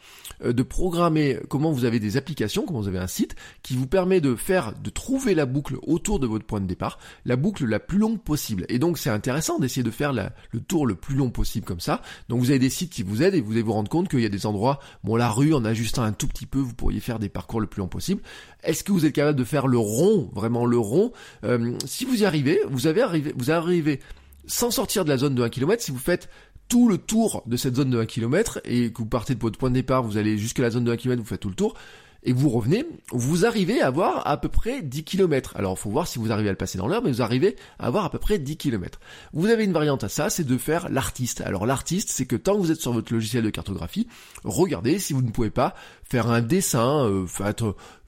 euh, 0.44 0.52
de 0.52 0.62
programmer 0.62 1.38
comment 1.48 1.72
vous 1.72 1.84
avez 1.84 1.98
des 1.98 2.16
applications, 2.16 2.64
comment 2.64 2.80
vous 2.80 2.88
avez 2.88 2.98
un 2.98 3.06
site 3.06 3.34
qui 3.62 3.74
vous 3.74 3.86
permet 3.86 4.07
de 4.20 4.34
faire, 4.34 4.72
de 4.72 4.90
trouver 4.90 5.34
la 5.34 5.46
boucle 5.46 5.76
autour 5.86 6.18
de 6.18 6.26
votre 6.26 6.44
point 6.44 6.60
de 6.60 6.66
départ, 6.66 6.98
la 7.24 7.36
boucle 7.36 7.64
la 7.66 7.78
plus 7.78 7.98
longue 7.98 8.20
possible. 8.20 8.64
Et 8.68 8.78
donc 8.78 8.98
c'est 8.98 9.10
intéressant 9.10 9.58
d'essayer 9.58 9.82
de 9.82 9.90
faire 9.90 10.12
le 10.12 10.60
tour 10.60 10.86
le 10.86 10.94
plus 10.94 11.14
long 11.14 11.30
possible 11.30 11.66
comme 11.66 11.80
ça. 11.80 12.02
Donc 12.28 12.40
vous 12.40 12.50
avez 12.50 12.58
des 12.58 12.70
sites 12.70 12.90
qui 12.90 13.02
vous 13.02 13.22
aident 13.22 13.34
et 13.34 13.40
vous 13.40 13.52
allez 13.52 13.62
vous 13.62 13.72
rendre 13.72 13.90
compte 13.90 14.08
qu'il 14.08 14.20
y 14.20 14.26
a 14.26 14.30
des 14.30 14.46
endroits, 14.46 14.80
bon 15.04 15.16
la 15.16 15.28
rue 15.28 15.54
en 15.54 15.64
ajustant 15.64 16.02
un 16.02 16.12
tout 16.12 16.26
petit 16.26 16.46
peu, 16.46 16.58
vous 16.58 16.74
pourriez 16.74 17.00
faire 17.00 17.18
des 17.18 17.28
parcours 17.28 17.60
le 17.60 17.66
plus 17.66 17.80
long 17.80 17.88
possible. 17.88 18.22
Est-ce 18.62 18.82
que 18.82 18.92
vous 18.92 19.06
êtes 19.06 19.14
capable 19.14 19.38
de 19.38 19.44
faire 19.44 19.66
le 19.66 19.78
rond, 19.78 20.30
vraiment 20.34 20.66
le 20.66 20.78
rond? 20.78 21.12
Euh, 21.44 21.74
Si 21.84 22.04
vous 22.04 22.22
y 22.22 22.24
arrivez, 22.24 22.60
vous 22.70 22.86
avez 22.86 23.02
arrivé, 23.02 23.32
vous 23.36 23.50
arrivez 23.50 24.00
sans 24.46 24.70
sortir 24.70 25.04
de 25.04 25.10
la 25.10 25.18
zone 25.18 25.34
de 25.34 25.42
1 25.42 25.50
km, 25.50 25.82
si 25.82 25.90
vous 25.90 25.98
faites 25.98 26.28
tout 26.68 26.88
le 26.88 26.98
tour 26.98 27.42
de 27.46 27.56
cette 27.56 27.76
zone 27.76 27.90
de 27.90 27.98
1 27.98 28.06
km 28.06 28.60
et 28.64 28.92
que 28.92 28.98
vous 28.98 29.06
partez 29.06 29.34
de 29.34 29.40
votre 29.40 29.58
point 29.58 29.70
de 29.70 29.74
départ, 29.74 30.02
vous 30.02 30.16
allez 30.16 30.36
jusqu'à 30.36 30.62
la 30.62 30.70
zone 30.70 30.84
de 30.84 30.92
1 30.92 30.96
km, 30.96 31.20
vous 31.22 31.28
faites 31.28 31.40
tout 31.40 31.48
le 31.48 31.54
tour, 31.54 31.74
et 32.22 32.32
vous 32.32 32.48
revenez, 32.48 32.84
vous 33.12 33.46
arrivez 33.46 33.80
à 33.80 33.86
avoir 33.86 34.26
à 34.26 34.36
peu 34.40 34.48
près 34.48 34.82
10 34.82 35.04
km. 35.04 35.56
Alors 35.56 35.78
faut 35.78 35.90
voir 35.90 36.06
si 36.06 36.18
vous 36.18 36.32
arrivez 36.32 36.48
à 36.48 36.52
le 36.52 36.58
passer 36.58 36.78
dans 36.78 36.88
l'heure, 36.88 37.02
mais 37.02 37.12
vous 37.12 37.22
arrivez 37.22 37.56
à 37.78 37.86
avoir 37.86 38.04
à 38.04 38.10
peu 38.10 38.18
près 38.18 38.38
10 38.38 38.56
km. 38.56 38.98
Vous 39.32 39.46
avez 39.46 39.64
une 39.64 39.72
variante 39.72 40.04
à 40.04 40.08
ça, 40.08 40.30
c'est 40.30 40.44
de 40.44 40.58
faire 40.58 40.88
l'artiste. 40.88 41.40
Alors 41.42 41.66
l'artiste, 41.66 42.10
c'est 42.10 42.26
que 42.26 42.36
tant 42.36 42.54
que 42.54 42.60
vous 42.60 42.72
êtes 42.72 42.80
sur 42.80 42.92
votre 42.92 43.12
logiciel 43.12 43.44
de 43.44 43.50
cartographie, 43.50 44.08
regardez 44.44 44.98
si 44.98 45.12
vous 45.12 45.22
ne 45.22 45.30
pouvez 45.30 45.50
pas 45.50 45.74
faire 46.08 46.30
un 46.30 46.40
dessin, 46.40 47.04
euh, 47.04 47.26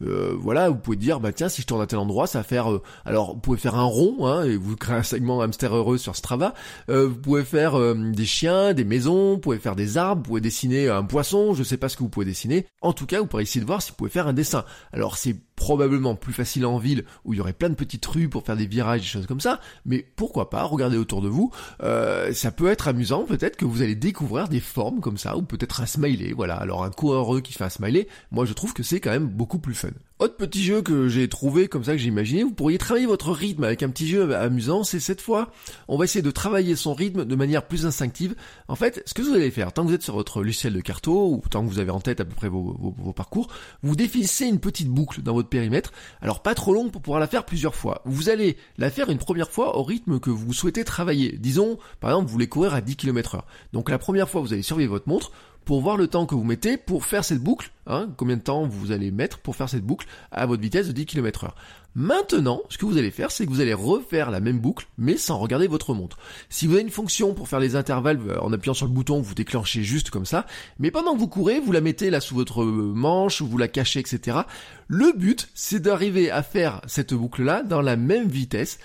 euh, 0.03 0.35
voilà, 0.39 0.71
vous 0.71 0.77
pouvez 0.77 0.97
dire, 0.97 1.21
bah 1.21 1.33
tiens, 1.33 1.49
si 1.49 1.61
je 1.63 1.67
tourne 1.67 1.83
à 1.83 1.87
tel 1.87 1.99
endroit, 1.99 2.27
ça 2.27 2.39
va 2.39 2.45
faire, 2.45 2.71
euh, 2.71 2.83
alors 3.05 3.35
vous 3.35 3.41
pouvez 3.41 3.59
faire 3.59 3.75
un 3.75 3.85
rond, 3.85 4.27
hein, 4.27 4.45
et 4.45 4.57
vous 4.57 4.77
créez 4.77 4.97
un 4.97 5.03
segment 5.03 5.43
hamster 5.43 5.75
heureux 5.75 5.99
sur 5.99 6.17
Strava, 6.17 6.55
euh, 6.89 7.09
vous 7.09 7.17
pouvez 7.17 7.45
faire 7.45 7.79
des 7.95 8.25
chiens, 8.25 8.73
des 8.73 8.85
maisons, 8.85 9.33
vous 9.33 9.39
pouvez 9.39 9.59
faire 9.59 9.77
des 9.77 9.99
arbres, 9.99 10.23
vous 10.23 10.29
pouvez 10.29 10.41
dessiner 10.41 10.89
un 10.89 11.05
poisson, 11.05 11.53
je 11.55 11.63
sais 11.63 11.77
pas 11.77 11.89
ce 11.89 11.97
que 11.97 12.03
vous 12.03 12.09
pouvez 12.09 12.27
dessiner, 12.27 12.67
en 12.81 12.95
tout 12.95 13.07
cas, 13.07 13.21
vous 13.21 13.27
pourrez 13.27 13.43
essayer 13.43 13.61
de 13.61 13.67
voir 13.67 13.83
si 13.83 13.93
pouvez 14.01 14.11
faire 14.11 14.27
un 14.29 14.33
dessin. 14.33 14.65
Alors 14.93 15.17
c'est 15.19 15.37
probablement 15.61 16.15
plus 16.15 16.33
facile 16.33 16.65
en 16.65 16.79
ville 16.79 17.05
où 17.27 17.35
il 17.35 17.37
y 17.37 17.41
aurait 17.41 17.53
plein 17.53 17.69
de 17.69 17.75
petites 17.75 18.07
rues 18.07 18.31
pour 18.31 18.45
faire 18.47 18.57
des 18.57 18.67
virages, 18.67 19.03
des 19.03 19.07
choses 19.07 19.27
comme 19.27 19.43
ça, 19.43 19.61
mais 19.85 20.07
pourquoi 20.17 20.49
pas, 20.49 20.63
regardez 20.65 20.97
autour 20.97 21.21
de 21.21 21.29
vous, 21.29 21.53
euh, 21.83 22.33
ça 22.33 22.51
peut 22.51 22.69
être 22.69 22.89
amusant 22.89 23.25
peut-être 23.25 23.57
que 23.57 23.67
vous 23.67 23.83
allez 23.83 23.95
découvrir 23.95 24.49
des 24.49 24.61
formes 24.61 25.01
comme 25.01 25.19
ça, 25.19 25.37
ou 25.37 25.43
peut-être 25.43 25.83
un 25.83 25.87
smiley, 25.87 26.33
voilà, 26.33 26.55
alors 26.55 26.83
un 26.83 26.91
coureur 26.91 27.43
qui 27.43 27.53
fait 27.53 27.65
un 27.65 27.69
smiley, 27.69 28.09
moi 28.31 28.47
je 28.47 28.55
trouve 28.55 28.73
que 28.73 28.83
c'est 28.83 29.01
quand 29.01 29.11
même 29.11 29.29
beaucoup 29.29 29.59
plus 29.59 29.75
fun. 29.75 29.91
Autre 30.19 30.37
petit 30.37 30.63
jeu 30.63 30.83
que 30.83 31.09
j'ai 31.09 31.29
trouvé 31.29 31.67
comme 31.67 31.83
ça 31.83 31.93
que 31.93 31.99
j'ai 31.99 32.09
imaginé, 32.09 32.43
vous 32.43 32.53
pourriez 32.53 32.77
travailler 32.77 33.07
votre 33.07 33.33
rythme 33.33 33.65
avec 33.65 33.83
un 33.83 33.89
petit 33.89 34.07
jeu 34.07 34.35
amusant, 34.35 34.85
c'est 34.85 35.01
cette 35.01 35.21
fois, 35.23 35.51
on 35.89 35.97
va 35.97 36.05
essayer 36.05 36.21
de 36.21 36.31
travailler 36.31 36.77
son 36.77 36.93
rythme 36.93 37.25
de 37.25 37.37
manière 37.37 37.67
plus 37.67 37.87
instinctive. 37.87 38.35
En 38.69 38.77
fait, 38.77 39.03
ce 39.07 39.15
que 39.15 39.23
vous 39.23 39.33
allez 39.33 39.51
faire, 39.51 39.73
tant 39.73 39.83
que 39.83 39.89
vous 39.89 39.95
êtes 39.95 40.03
sur 40.03 40.15
votre 40.15 40.43
logiciel 40.43 40.75
de 40.75 40.81
carto, 40.81 41.33
ou 41.33 41.43
tant 41.49 41.65
que 41.65 41.71
vous 41.71 41.79
avez 41.79 41.91
en 41.91 42.01
tête 42.01 42.21
à 42.21 42.27
peu 42.27 42.35
près 42.35 42.49
vos, 42.49 42.95
parcours, 43.17 43.49
vous 43.83 43.97
définissez 43.97 44.47
une 44.47 44.61
petite 44.61 44.89
boucle 44.89 45.23
dans 45.23 45.33
votre 45.33 45.49
périmètre, 45.51 45.93
alors 46.23 46.43
pas 46.43 46.55
trop 46.55 46.73
longue 46.73 46.91
pour 46.91 47.03
pouvoir 47.03 47.21
la 47.21 47.27
faire 47.27 47.45
plusieurs 47.45 47.75
fois. 47.75 48.03
Vous 48.05 48.29
allez 48.29 48.57
la 48.79 48.91
faire 48.91 49.11
une 49.11 49.19
première 49.19 49.51
fois 49.51 49.77
au 49.77 49.83
rythme 49.83 50.21
que 50.21 50.31
vous 50.31 50.53
souhaitez 50.53 50.85
travailler. 50.85 51.37
Disons, 51.39 51.79
par 52.01 52.11
exemple, 52.11 52.27
vous 52.27 52.33
voulez 52.33 52.49
courir 52.49 52.75
à 52.75 52.81
10 52.81 52.97
km 52.97 53.35
heure. 53.35 53.47
Donc 53.73 53.91
la 53.91 53.99
première 53.99 54.29
fois, 54.29 54.41
vous 54.41 54.53
allez 54.53 54.63
surveiller 54.63 54.89
votre 54.89 55.09
montre, 55.09 55.33
pour 55.65 55.81
voir 55.81 55.97
le 55.97 56.09
temps 56.09 56.27
que 56.27 56.35
vous 56.35 56.45
mettez 56.45 56.77
pour 56.77 57.05
faire 57.05 57.25
cette 57.25 57.41
boucle, 57.41 57.71
hein, 57.87 58.09
combien 58.17 58.37
de 58.37 58.43
temps 58.43 58.67
vous 58.67 58.93
allez 58.93 59.11
mettre 59.11 59.39
pour 59.39 59.57
faire 59.57 59.69
cette 59.69 59.85
boucle 59.85 60.07
à 60.33 60.47
votre 60.47 60.63
vitesse 60.63 60.89
de 60.89 60.93
10 60.93 61.07
km 61.07 61.45
heure. 61.45 61.55
Maintenant, 61.97 62.63
ce 62.69 62.79
que 62.79 62.87
vous 62.87 62.99
allez 62.99 63.11
faire, 63.11 63.33
c'est 63.33 63.47
que 63.47 63.51
vous 63.51 63.61
allez 63.61 63.75
refaire 63.75 64.31
la 64.31 64.39
même 64.39 64.61
boucle, 64.61 64.87
mais 64.97 65.17
sans 65.17 65.39
regarder 65.39 65.67
votre 65.67 65.93
montre. 65.93 66.19
Si 66.49 66.67
vous 66.67 66.75
avez 66.75 66.83
une 66.83 66.91
fonction 66.91 67.35
pour 67.35 67.49
faire 67.49 67.59
les 67.59 67.75
intervalles 67.75 68.21
euh, 68.29 68.41
en 68.41 68.53
appuyant 68.53 68.75
sur 68.75 68.87
le 68.87 68.93
bouton, 68.93 69.21
vous 69.21 69.35
déclenchez 69.35 69.83
juste 69.83 70.11
comme 70.11 70.27
ça, 70.27 70.47
mais 70.79 70.93
pendant 70.93 71.15
que 71.15 71.19
vous 71.19 71.29
courez, 71.29 71.59
vous 71.59 71.73
la 71.73 71.81
mettez 71.81 72.11
là 72.11 72.21
sous 72.21 72.37
votre 72.37 72.65
manche, 72.65 73.43
vous 73.43 73.59
la 73.59 73.69
cachez, 73.69 73.99
etc. 73.99 74.39
Le 74.87 75.13
but, 75.17 75.49
c'est 75.55 75.81
d'arriver 75.81 76.31
à 76.31 76.43
faire 76.43 76.81
cette 76.87 77.13
boucle-là 77.13 77.63
dans 77.65 77.83
la 77.83 77.97
même 77.97 78.29
vitesse 78.29 78.79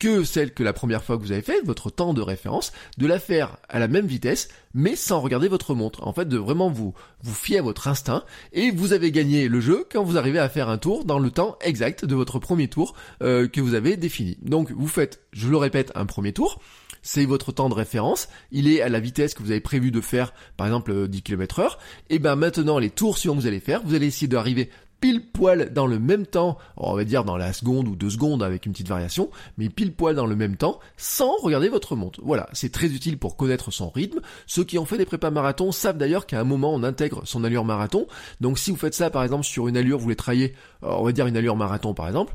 que 0.00 0.24
celle 0.24 0.52
que 0.52 0.64
la 0.64 0.72
première 0.72 1.04
fois 1.04 1.16
que 1.16 1.22
vous 1.22 1.30
avez 1.30 1.42
fait, 1.42 1.60
votre 1.64 1.90
temps 1.90 2.14
de 2.14 2.22
référence, 2.22 2.72
de 2.98 3.06
la 3.06 3.20
faire 3.20 3.58
à 3.68 3.78
la 3.78 3.86
même 3.86 4.06
vitesse, 4.06 4.48
mais 4.74 4.96
sans 4.96 5.20
regarder 5.20 5.46
votre 5.46 5.74
montre. 5.74 6.04
En 6.06 6.12
fait, 6.12 6.26
de 6.26 6.38
vraiment 6.38 6.70
vous, 6.70 6.94
vous 7.22 7.34
fier 7.34 7.58
à 7.58 7.62
votre 7.62 7.86
instinct, 7.86 8.24
et 8.52 8.72
vous 8.72 8.92
avez 8.92 9.12
gagné 9.12 9.46
le 9.46 9.60
jeu 9.60 9.86
quand 9.92 10.02
vous 10.02 10.18
arrivez 10.18 10.38
à 10.38 10.48
faire 10.48 10.68
un 10.68 10.78
tour 10.78 11.04
dans 11.04 11.18
le 11.18 11.30
temps 11.30 11.56
exact 11.60 12.04
de 12.04 12.14
votre 12.14 12.38
premier 12.38 12.66
tour 12.66 12.94
euh, 13.22 13.46
que 13.46 13.60
vous 13.60 13.74
avez 13.74 13.96
défini. 13.96 14.38
Donc, 14.42 14.72
vous 14.72 14.88
faites, 14.88 15.20
je 15.32 15.48
le 15.48 15.58
répète, 15.58 15.92
un 15.94 16.06
premier 16.06 16.32
tour, 16.32 16.60
c'est 17.02 17.26
votre 17.26 17.52
temps 17.52 17.68
de 17.68 17.74
référence, 17.74 18.28
il 18.52 18.68
est 18.68 18.80
à 18.80 18.88
la 18.88 19.00
vitesse 19.00 19.34
que 19.34 19.42
vous 19.42 19.50
avez 19.50 19.60
prévu 19.60 19.90
de 19.90 20.00
faire, 20.00 20.32
par 20.56 20.66
exemple 20.66 21.08
10 21.08 21.22
km 21.22 21.60
heure, 21.60 21.78
et 22.08 22.18
ben 22.18 22.36
maintenant 22.36 22.78
les 22.78 22.90
tours 22.90 23.18
suivants 23.18 23.36
que 23.36 23.40
vous 23.40 23.46
allez 23.46 23.60
faire, 23.60 23.82
vous 23.84 23.94
allez 23.94 24.06
essayer 24.06 24.28
d'arriver 24.28 24.70
pile 25.00 25.30
poil 25.30 25.72
dans 25.72 25.86
le 25.86 25.98
même 25.98 26.26
temps, 26.26 26.58
on 26.76 26.94
va 26.94 27.04
dire 27.04 27.24
dans 27.24 27.36
la 27.36 27.52
seconde 27.52 27.88
ou 27.88 27.96
deux 27.96 28.10
secondes 28.10 28.42
avec 28.42 28.66
une 28.66 28.72
petite 28.72 28.88
variation, 28.88 29.30
mais 29.58 29.68
pile 29.68 29.92
poil 29.92 30.14
dans 30.14 30.26
le 30.26 30.36
même 30.36 30.56
temps, 30.56 30.78
sans 30.96 31.36
regarder 31.38 31.68
votre 31.68 31.96
montre. 31.96 32.20
Voilà, 32.22 32.48
c'est 32.52 32.72
très 32.72 32.88
utile 32.88 33.18
pour 33.18 33.36
connaître 33.36 33.70
son 33.70 33.90
rythme. 33.90 34.20
Ceux 34.46 34.64
qui 34.64 34.78
ont 34.78 34.84
fait 34.84 34.98
des 34.98 35.06
prépas 35.06 35.30
marathon 35.30 35.72
savent 35.72 35.98
d'ailleurs 35.98 36.26
qu'à 36.26 36.40
un 36.40 36.44
moment 36.44 36.74
on 36.74 36.82
intègre 36.82 37.22
son 37.24 37.44
allure 37.44 37.64
marathon. 37.64 38.06
Donc 38.40 38.58
si 38.58 38.70
vous 38.70 38.76
faites 38.76 38.94
ça 38.94 39.10
par 39.10 39.22
exemple 39.22 39.44
sur 39.44 39.68
une 39.68 39.76
allure, 39.76 39.98
vous 39.98 40.04
voulez 40.04 40.16
travailler, 40.16 40.54
euh, 40.82 40.88
on 40.90 41.04
va 41.04 41.12
dire 41.12 41.26
une 41.26 41.36
allure 41.36 41.56
marathon 41.56 41.94
par 41.94 42.08
exemple, 42.08 42.34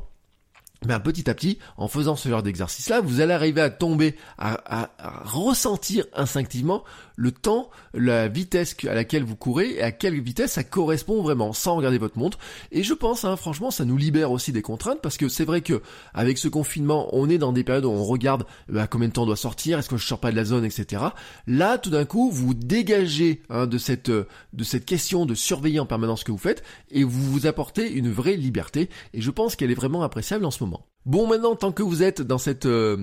ben, 0.84 1.00
petit 1.00 1.28
à 1.30 1.34
petit, 1.34 1.58
en 1.78 1.88
faisant 1.88 2.16
ce 2.16 2.28
genre 2.28 2.42
d'exercice-là, 2.42 3.00
vous 3.00 3.20
allez 3.20 3.32
arriver 3.32 3.60
à 3.60 3.70
tomber, 3.70 4.14
à, 4.38 4.90
ressentir 5.24 6.04
instinctivement 6.14 6.84
le 7.16 7.32
temps, 7.32 7.70
la 7.94 8.28
vitesse 8.28 8.76
à 8.88 8.94
laquelle 8.94 9.24
vous 9.24 9.36
courez 9.36 9.76
et 9.76 9.82
à 9.82 9.90
quelle 9.90 10.20
vitesse 10.20 10.52
ça 10.52 10.64
correspond 10.64 11.22
vraiment, 11.22 11.52
sans 11.52 11.76
regarder 11.76 11.98
votre 11.98 12.18
montre. 12.18 12.38
Et 12.70 12.82
je 12.82 12.94
pense, 12.94 13.24
hein, 13.24 13.36
franchement, 13.36 13.70
ça 13.70 13.84
nous 13.84 13.96
libère 13.96 14.30
aussi 14.30 14.52
des 14.52 14.62
contraintes 14.62 15.00
parce 15.02 15.16
que 15.16 15.28
c'est 15.28 15.44
vrai 15.44 15.62
que 15.62 15.82
avec 16.14 16.38
ce 16.38 16.48
confinement, 16.48 17.08
on 17.12 17.28
est 17.28 17.38
dans 17.38 17.52
des 17.52 17.64
périodes 17.64 17.86
où 17.86 17.90
on 17.90 18.04
regarde 18.04 18.44
bah, 18.68 18.86
combien 18.86 19.08
de 19.08 19.12
temps 19.12 19.22
on 19.22 19.26
doit 19.26 19.36
sortir, 19.36 19.78
est-ce 19.78 19.88
que 19.88 19.96
je 19.96 20.06
sors 20.06 20.20
pas 20.20 20.30
de 20.30 20.36
la 20.36 20.44
zone, 20.44 20.64
etc. 20.64 21.02
Là, 21.46 21.78
tout 21.78 21.90
d'un 21.90 22.04
coup, 22.04 22.30
vous 22.30 22.54
dégagez 22.54 23.42
hein, 23.48 23.66
de 23.66 23.78
cette 23.78 24.10
de 24.10 24.64
cette 24.64 24.84
question 24.84 25.26
de 25.26 25.34
surveiller 25.34 25.80
en 25.80 25.86
permanence 25.86 26.20
ce 26.20 26.24
que 26.24 26.32
vous 26.32 26.38
faites 26.38 26.62
et 26.90 27.04
vous 27.04 27.32
vous 27.32 27.46
apportez 27.46 27.90
une 27.92 28.10
vraie 28.10 28.36
liberté. 28.36 28.88
Et 29.14 29.20
je 29.20 29.30
pense 29.30 29.56
qu'elle 29.56 29.70
est 29.70 29.74
vraiment 29.74 30.02
appréciable 30.02 30.44
en 30.44 30.50
ce 30.50 30.62
moment. 30.62 30.86
Bon, 31.06 31.28
maintenant, 31.28 31.54
tant 31.54 31.70
que 31.70 31.84
vous 31.84 32.02
êtes 32.02 32.20
dans 32.20 32.36
cette 32.36 32.66
euh, 32.66 32.96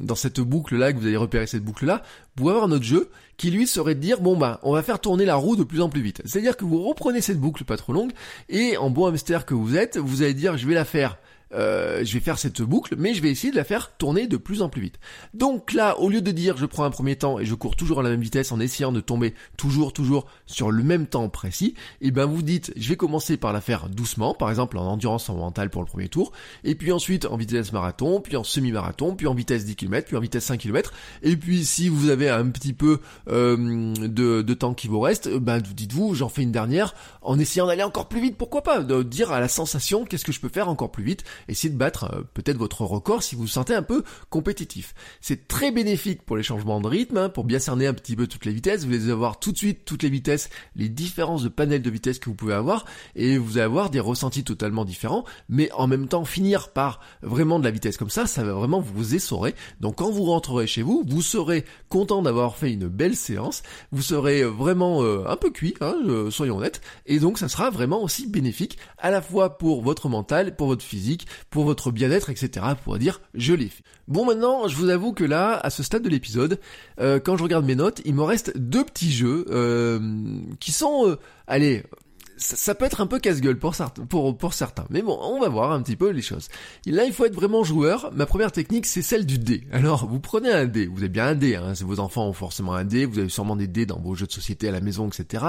dans 0.00 0.14
cette 0.14 0.38
boucle 0.38 0.76
là, 0.76 0.92
que 0.92 0.98
vous 0.98 1.06
allez 1.08 1.16
repérer 1.16 1.48
cette 1.48 1.64
boucle 1.64 1.86
là, 1.86 2.02
vous 2.04 2.44
pouvez 2.44 2.50
avoir 2.50 2.68
un 2.68 2.72
autre 2.72 2.84
jeu 2.84 3.10
qui 3.36 3.50
lui 3.50 3.66
serait 3.66 3.96
de 3.96 4.00
dire 4.00 4.20
bon 4.20 4.36
bah 4.36 4.60
on 4.62 4.72
va 4.72 4.80
faire 4.84 5.00
tourner 5.00 5.24
la 5.24 5.34
roue 5.34 5.56
de 5.56 5.64
plus 5.64 5.80
en 5.80 5.88
plus 5.88 6.02
vite. 6.02 6.22
C'est-à-dire 6.24 6.56
que 6.56 6.64
vous 6.64 6.80
reprenez 6.84 7.20
cette 7.20 7.40
boucle 7.40 7.64
pas 7.64 7.76
trop 7.76 7.92
longue 7.92 8.12
et 8.48 8.76
en 8.76 8.90
bon 8.90 9.06
hamster 9.06 9.44
que 9.44 9.54
vous 9.54 9.76
êtes, 9.76 9.98
vous 9.98 10.22
allez 10.22 10.34
dire 10.34 10.56
je 10.56 10.68
vais 10.68 10.74
la 10.74 10.84
faire 10.84 11.18
euh, 11.54 12.04
je 12.04 12.14
vais 12.14 12.20
faire 12.20 12.38
cette 12.38 12.62
boucle, 12.62 12.94
mais 12.96 13.14
je 13.14 13.22
vais 13.22 13.30
essayer 13.30 13.50
de 13.50 13.56
la 13.56 13.64
faire 13.64 13.92
tourner 13.96 14.26
de 14.26 14.36
plus 14.36 14.62
en 14.62 14.68
plus 14.68 14.82
vite. 14.82 14.98
Donc 15.34 15.72
là, 15.72 15.98
au 15.98 16.08
lieu 16.08 16.20
de 16.20 16.30
dire 16.30 16.56
je 16.56 16.66
prends 16.66 16.84
un 16.84 16.90
premier 16.90 17.16
temps 17.16 17.38
et 17.38 17.44
je 17.44 17.54
cours 17.54 17.76
toujours 17.76 18.00
à 18.00 18.02
la 18.02 18.10
même 18.10 18.20
vitesse 18.20 18.52
en 18.52 18.60
essayant 18.60 18.92
de 18.92 19.00
tomber 19.00 19.34
toujours, 19.56 19.92
toujours 19.92 20.26
sur 20.46 20.70
le 20.70 20.82
même 20.82 21.06
temps 21.06 21.28
précis, 21.28 21.74
et 22.00 22.08
eh 22.08 22.10
ben 22.10 22.26
vous 22.26 22.42
dites 22.42 22.72
je 22.76 22.88
vais 22.88 22.96
commencer 22.96 23.36
par 23.36 23.52
la 23.52 23.60
faire 23.60 23.88
doucement, 23.88 24.34
par 24.34 24.50
exemple 24.50 24.78
en 24.78 24.84
endurance 24.84 25.28
mentale 25.28 25.70
pour 25.70 25.82
le 25.82 25.86
premier 25.86 26.08
tour, 26.08 26.32
et 26.64 26.74
puis 26.74 26.92
ensuite 26.92 27.26
en 27.26 27.36
vitesse 27.36 27.72
marathon, 27.72 28.20
puis 28.20 28.36
en 28.36 28.44
semi-marathon, 28.44 29.14
puis 29.14 29.26
en 29.26 29.34
vitesse 29.34 29.64
10 29.64 29.76
km, 29.76 30.06
puis 30.06 30.16
en 30.16 30.20
vitesse 30.20 30.44
5 30.44 30.58
km, 30.58 30.92
et 31.22 31.36
puis 31.36 31.64
si 31.64 31.88
vous 31.88 32.08
avez 32.08 32.28
un 32.28 32.48
petit 32.48 32.72
peu 32.72 33.00
euh, 33.28 33.94
de, 33.94 34.42
de, 34.42 34.54
temps 34.54 34.74
qui 34.74 34.88
vous 34.88 35.00
reste, 35.00 35.28
ben 35.28 35.60
dites-vous 35.60 36.14
j'en 36.14 36.28
fais 36.28 36.42
une 36.42 36.52
dernière 36.52 36.94
en 37.22 37.38
essayant 37.38 37.66
d'aller 37.66 37.82
encore 37.82 38.08
plus 38.08 38.20
vite, 38.20 38.36
pourquoi 38.36 38.62
pas, 38.62 38.82
de 38.82 39.02
dire 39.02 39.32
à 39.32 39.40
la 39.40 39.48
sensation 39.48 40.04
qu'est-ce 40.04 40.24
que 40.24 40.32
je 40.32 40.40
peux 40.40 40.48
faire 40.48 40.68
encore 40.68 40.90
plus 40.90 41.04
vite, 41.04 41.24
essayez 41.48 41.72
de 41.72 41.78
battre 41.78 42.04
euh, 42.12 42.22
peut-être 42.34 42.56
votre 42.56 42.82
record 42.82 43.22
si 43.22 43.34
vous 43.34 43.42
vous 43.42 43.48
sentez 43.48 43.74
un 43.74 43.82
peu 43.82 44.02
compétitif. 44.30 44.94
C'est 45.20 45.48
très 45.48 45.70
bénéfique 45.70 46.22
pour 46.22 46.36
les 46.36 46.42
changements 46.42 46.80
de 46.80 46.88
rythme, 46.88 47.16
hein, 47.16 47.28
pour 47.28 47.44
bien 47.44 47.58
cerner 47.58 47.86
un 47.86 47.94
petit 47.94 48.16
peu 48.16 48.26
toutes 48.26 48.44
les 48.44 48.52
vitesses. 48.52 48.84
Vous 48.84 48.94
allez 48.94 49.10
avoir 49.10 49.38
tout 49.38 49.52
de 49.52 49.58
suite 49.58 49.84
toutes 49.84 50.02
les 50.02 50.10
vitesses, 50.10 50.50
les 50.76 50.88
différences 50.88 51.42
de 51.42 51.48
panel 51.48 51.82
de 51.82 51.90
vitesse 51.90 52.18
que 52.18 52.30
vous 52.30 52.36
pouvez 52.36 52.54
avoir, 52.54 52.84
et 53.16 53.38
vous 53.38 53.58
allez 53.58 53.64
avoir 53.64 53.90
des 53.90 54.00
ressentis 54.00 54.44
totalement 54.44 54.84
différents, 54.84 55.24
mais 55.48 55.70
en 55.72 55.86
même 55.86 56.08
temps 56.08 56.24
finir 56.24 56.70
par 56.70 57.00
vraiment 57.22 57.58
de 57.58 57.64
la 57.64 57.70
vitesse 57.70 57.96
comme 57.96 58.10
ça, 58.10 58.26
ça 58.26 58.44
va 58.44 58.52
vraiment 58.52 58.80
vous 58.80 59.14
essorer. 59.14 59.54
Donc 59.80 59.96
quand 59.96 60.10
vous 60.10 60.24
rentrerez 60.24 60.66
chez 60.66 60.82
vous, 60.82 61.04
vous 61.06 61.22
serez 61.22 61.64
content 61.88 62.22
d'avoir 62.22 62.56
fait 62.56 62.72
une 62.72 62.88
belle 62.88 63.16
séance, 63.16 63.62
vous 63.90 64.02
serez 64.02 64.44
vraiment 64.44 65.02
euh, 65.02 65.24
un 65.26 65.36
peu 65.36 65.50
cuit, 65.50 65.74
hein, 65.80 65.96
euh, 66.06 66.30
soyons 66.30 66.58
honnêtes, 66.58 66.80
et 67.06 67.18
donc 67.18 67.38
ça 67.38 67.48
sera 67.48 67.70
vraiment 67.70 68.02
aussi 68.02 68.26
bénéfique 68.26 68.78
à 68.98 69.10
la 69.10 69.22
fois 69.22 69.58
pour 69.58 69.82
votre 69.82 70.08
mental, 70.08 70.56
pour 70.56 70.66
votre 70.68 70.84
physique, 70.84 71.26
pour 71.50 71.64
votre 71.64 71.90
bien-être, 71.90 72.30
etc. 72.30 72.66
pour 72.84 72.98
dire 72.98 73.20
je 73.34 73.54
l'ai 73.54 73.68
fait. 73.68 73.82
Bon 74.08 74.24
maintenant, 74.24 74.68
je 74.68 74.76
vous 74.76 74.88
avoue 74.88 75.12
que 75.12 75.24
là, 75.24 75.58
à 75.62 75.70
ce 75.70 75.82
stade 75.82 76.02
de 76.02 76.08
l'épisode, 76.08 76.60
euh, 77.00 77.20
quand 77.20 77.36
je 77.36 77.42
regarde 77.42 77.64
mes 77.64 77.74
notes, 77.74 78.00
il 78.04 78.14
me 78.14 78.22
reste 78.22 78.56
deux 78.56 78.84
petits 78.84 79.12
jeux 79.12 79.46
euh, 79.50 79.98
qui 80.60 80.72
sont, 80.72 81.08
euh, 81.08 81.18
allez, 81.46 81.82
ça, 82.42 82.74
peut 82.74 82.84
être 82.84 83.00
un 83.00 83.06
peu 83.06 83.18
casse-gueule 83.18 83.58
pour 83.58 83.74
certains, 83.74 84.04
pour, 84.04 84.36
pour 84.36 84.54
certains. 84.54 84.84
Mais 84.90 85.02
bon, 85.02 85.18
on 85.22 85.40
va 85.40 85.48
voir 85.48 85.72
un 85.72 85.82
petit 85.82 85.96
peu 85.96 86.10
les 86.10 86.22
choses. 86.22 86.48
là, 86.86 87.04
il 87.04 87.12
faut 87.12 87.24
être 87.24 87.34
vraiment 87.34 87.62
joueur. 87.62 88.10
Ma 88.14 88.26
première 88.26 88.52
technique, 88.52 88.86
c'est 88.86 89.02
celle 89.02 89.26
du 89.26 89.38
dé. 89.38 89.66
Alors, 89.72 90.06
vous 90.06 90.20
prenez 90.20 90.50
un 90.50 90.66
dé. 90.66 90.86
Vous 90.86 90.98
avez 90.98 91.08
bien 91.08 91.26
un 91.26 91.34
dé. 91.34 91.56
Hein, 91.56 91.72
vos 91.82 92.00
enfants 92.00 92.26
ont 92.26 92.32
forcément 92.32 92.74
un 92.74 92.84
dé. 92.84 93.06
Vous 93.06 93.18
avez 93.18 93.28
sûrement 93.28 93.56
des 93.56 93.68
dés 93.68 93.86
dans 93.86 94.00
vos 94.00 94.14
jeux 94.14 94.26
de 94.26 94.32
société 94.32 94.68
à 94.68 94.72
la 94.72 94.80
maison, 94.80 95.08
etc. 95.08 95.46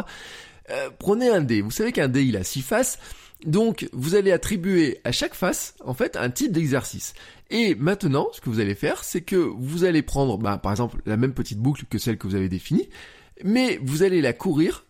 prenez 0.99 1.30
un 1.30 1.41
dé. 1.41 1.62
Vous 1.62 1.71
savez 1.71 1.91
qu'un 1.91 2.08
dé, 2.08 2.23
il 2.23 2.38
a 2.38 2.43
six 2.43 2.62
faces. 2.62 2.99
Donc, 3.45 3.89
vous 3.91 4.15
allez 4.15 4.32
attribuer 4.32 5.02
à 5.04 5.12
chaque 5.12 5.34
face, 5.34 5.76
en 5.84 5.93
fait, 5.93 6.15
un 6.15 6.30
type 6.30 6.52
d'exercice. 6.52 7.13
Et 7.49 7.76
maintenant, 7.76 8.30
ce 8.32 8.41
que 8.41 8.49
vous 8.49 8.60
allez 8.60 8.76
faire, 8.76 9.04
c'est 9.04 9.21
que 9.21 9.36
vous 9.36 9.84
allez 9.84 10.02
prendre, 10.02 10.38
bah, 10.38 10.58
par 10.58 10.71
exemple, 10.71 11.02
la 11.06 11.17
même 11.17 11.34
petite 11.34 11.60
boucle 11.60 11.84
que 11.89 11.97
celle 11.97 12.17
que 12.17 12.28
vous 12.28 12.36
avez 12.36 12.49
définie, 12.49 12.89
mais 13.43 13.80
vous 13.84 14.04
allez 14.04 14.21
la 14.21 14.34
courir 14.34 14.86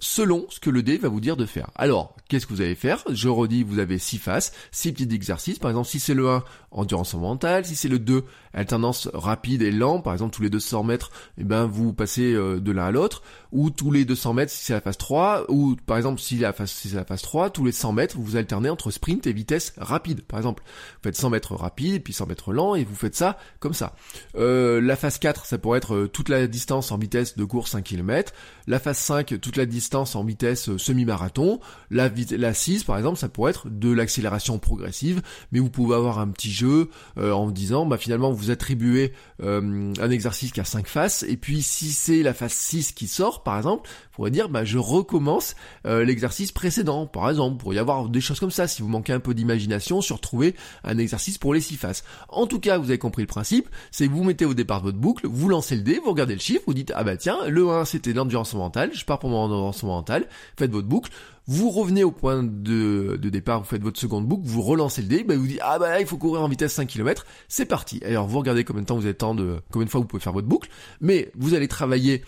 selon 0.00 0.46
ce 0.50 0.60
que 0.60 0.70
le 0.70 0.82
dé 0.82 0.98
va 0.98 1.08
vous 1.08 1.20
dire 1.20 1.36
de 1.36 1.46
faire. 1.46 1.70
Alors, 1.76 2.16
qu'est-ce 2.28 2.46
que 2.46 2.52
vous 2.52 2.60
allez 2.60 2.74
faire? 2.74 3.02
Je 3.10 3.28
redis, 3.28 3.62
vous 3.62 3.78
avez 3.78 3.98
six 3.98 4.18
faces, 4.18 4.52
six 4.70 4.92
petits 4.92 5.14
exercices. 5.14 5.58
Par 5.58 5.70
exemple, 5.70 5.88
si 5.88 6.00
c'est 6.00 6.14
le 6.14 6.28
1, 6.28 6.44
endurance 6.72 7.14
mentale, 7.14 7.64
si 7.64 7.76
c'est 7.76 7.88
le 7.88 7.98
2, 7.98 8.24
alternance 8.54 9.08
rapide 9.12 9.62
et 9.62 9.70
lent, 9.70 10.00
par 10.00 10.12
exemple 10.12 10.34
tous 10.34 10.42
les 10.42 10.50
200 10.50 10.84
mètres, 10.84 11.10
eh 11.38 11.44
ben 11.44 11.66
vous 11.66 11.92
passez 11.92 12.32
euh, 12.32 12.60
de 12.60 12.72
l'un 12.72 12.86
à 12.86 12.90
l'autre, 12.90 13.22
ou 13.54 13.70
tous 13.70 13.90
les 13.90 14.04
200 14.04 14.34
mètres 14.34 14.52
si 14.52 14.64
c'est 14.64 14.72
la 14.72 14.80
phase 14.80 14.98
3, 14.98 15.44
ou 15.48 15.76
par 15.86 15.96
exemple 15.96 16.20
si, 16.20 16.36
la 16.38 16.52
phase, 16.52 16.70
si 16.70 16.88
c'est 16.88 16.96
la 16.96 17.04
phase 17.04 17.22
3, 17.22 17.50
tous 17.50 17.64
les 17.64 17.72
100 17.72 17.92
mètres, 17.92 18.16
vous 18.18 18.36
alternez 18.36 18.68
entre 18.68 18.90
sprint 18.90 19.26
et 19.26 19.32
vitesse 19.32 19.74
rapide, 19.78 20.22
par 20.22 20.38
exemple. 20.38 20.62
Vous 20.66 21.02
faites 21.04 21.16
100 21.16 21.30
mètres 21.30 21.54
rapide, 21.54 22.02
puis 22.02 22.12
100 22.12 22.26
mètres 22.26 22.52
lent, 22.52 22.74
et 22.74 22.84
vous 22.84 22.96
faites 22.96 23.14
ça 23.14 23.38
comme 23.60 23.72
ça. 23.72 23.94
Euh, 24.36 24.80
la 24.80 24.96
phase 24.96 25.18
4, 25.18 25.46
ça 25.46 25.58
pourrait 25.58 25.78
être 25.78 25.94
euh, 25.94 26.08
toute 26.08 26.28
la 26.28 26.46
distance 26.46 26.90
en 26.90 26.98
vitesse 26.98 27.36
de 27.36 27.44
course 27.44 27.70
5 27.70 27.84
km, 27.84 28.32
la 28.66 28.80
phase 28.80 28.98
5, 28.98 29.40
toute 29.40 29.56
la 29.56 29.66
distance 29.66 30.16
en 30.16 30.24
vitesse 30.24 30.68
euh, 30.68 30.78
semi-marathon, 30.78 31.60
la, 31.90 32.10
la 32.36 32.54
6 32.54 32.84
par 32.84 32.98
exemple, 32.98 33.18
ça 33.18 33.28
pourrait 33.28 33.50
être 33.50 33.68
de 33.68 33.92
l'accélération 33.92 34.58
progressive, 34.58 35.22
mais 35.52 35.60
vous 35.60 35.70
pouvez 35.70 35.94
avoir 35.94 36.18
un 36.18 36.28
petit 36.28 36.52
jeu 36.52 36.90
en 37.16 37.50
disant, 37.50 37.86
bah 37.86 37.96
finalement 37.96 38.32
vous 38.32 38.43
vous 38.44 38.50
attribuez 38.50 39.12
euh, 39.42 39.92
un 40.00 40.10
exercice 40.10 40.52
qui 40.52 40.60
a 40.60 40.64
5 40.64 40.86
faces, 40.86 41.24
et 41.28 41.36
puis 41.36 41.62
si 41.62 41.90
c'est 41.90 42.22
la 42.22 42.34
phase 42.34 42.52
6 42.52 42.92
qui 42.92 43.08
sort, 43.08 43.42
par 43.42 43.56
exemple, 43.56 43.88
vous 43.88 44.16
pourrez 44.16 44.30
dire, 44.30 44.48
bah, 44.48 44.64
je 44.64 44.78
recommence 44.78 45.56
euh, 45.86 46.04
l'exercice 46.04 46.52
précédent, 46.52 47.06
par 47.06 47.28
exemple, 47.30 47.62
pour 47.62 47.74
y 47.74 47.78
avoir 47.78 48.08
des 48.08 48.20
choses 48.20 48.40
comme 48.40 48.50
ça, 48.50 48.68
si 48.68 48.82
vous 48.82 48.88
manquez 48.88 49.12
un 49.12 49.20
peu 49.20 49.34
d'imagination 49.34 50.00
sur 50.00 50.20
trouver 50.20 50.54
un 50.84 50.98
exercice 50.98 51.38
pour 51.38 51.54
les 51.54 51.60
6 51.60 51.76
faces. 51.76 52.04
En 52.28 52.46
tout 52.46 52.60
cas, 52.60 52.78
vous 52.78 52.90
avez 52.90 52.98
compris 52.98 53.22
le 53.22 53.28
principe, 53.28 53.68
c'est 53.90 54.06
que 54.06 54.12
vous 54.12 54.24
mettez 54.24 54.44
au 54.44 54.54
départ 54.54 54.82
votre 54.82 54.98
boucle, 54.98 55.26
vous 55.26 55.48
lancez 55.48 55.76
le 55.76 55.82
dé, 55.82 56.00
vous 56.04 56.10
regardez 56.10 56.34
le 56.34 56.40
chiffre, 56.40 56.62
vous 56.66 56.74
dites, 56.74 56.92
ah 56.94 57.04
bah 57.04 57.16
tiens, 57.16 57.38
le 57.48 57.68
1 57.68 57.84
c'était 57.84 58.12
l'endurance 58.12 58.54
mentale, 58.54 58.90
je 58.94 59.04
pars 59.04 59.18
pour 59.18 59.30
mon 59.30 59.38
endurance 59.38 59.82
mentale, 59.82 60.26
faites 60.56 60.70
votre 60.70 60.88
boucle, 60.88 61.10
vous 61.46 61.70
revenez 61.70 62.04
au 62.04 62.10
point 62.10 62.42
de, 62.42 63.16
départ, 63.16 63.60
vous 63.60 63.66
faites 63.66 63.82
votre 63.82 64.00
seconde 64.00 64.26
boucle, 64.26 64.44
vous 64.46 64.62
relancez 64.62 65.02
le 65.02 65.08
dé, 65.08 65.24
bah 65.24 65.36
vous 65.36 65.46
dites 65.46 65.60
ah 65.62 65.78
bah 65.78 65.90
là 65.90 66.00
il 66.00 66.06
faut 66.06 66.16
courir 66.16 66.42
en 66.42 66.48
vitesse 66.48 66.72
5 66.72 66.86
km, 66.88 67.26
c'est 67.48 67.66
parti. 67.66 68.00
Alors 68.04 68.26
vous 68.26 68.38
regardez 68.38 68.64
combien 68.64 68.82
de 68.82 68.86
temps 68.86 68.96
vous 68.96 69.06
êtes 69.06 69.18
temps 69.18 69.34
de 69.34 69.60
combien 69.70 69.86
de 69.86 69.90
fois 69.90 70.00
vous 70.00 70.06
pouvez 70.06 70.22
faire 70.22 70.32
votre 70.32 70.48
boucle, 70.48 70.70
mais 71.00 71.30
vous 71.36 71.54
allez 71.54 71.68
travailler 71.68 72.24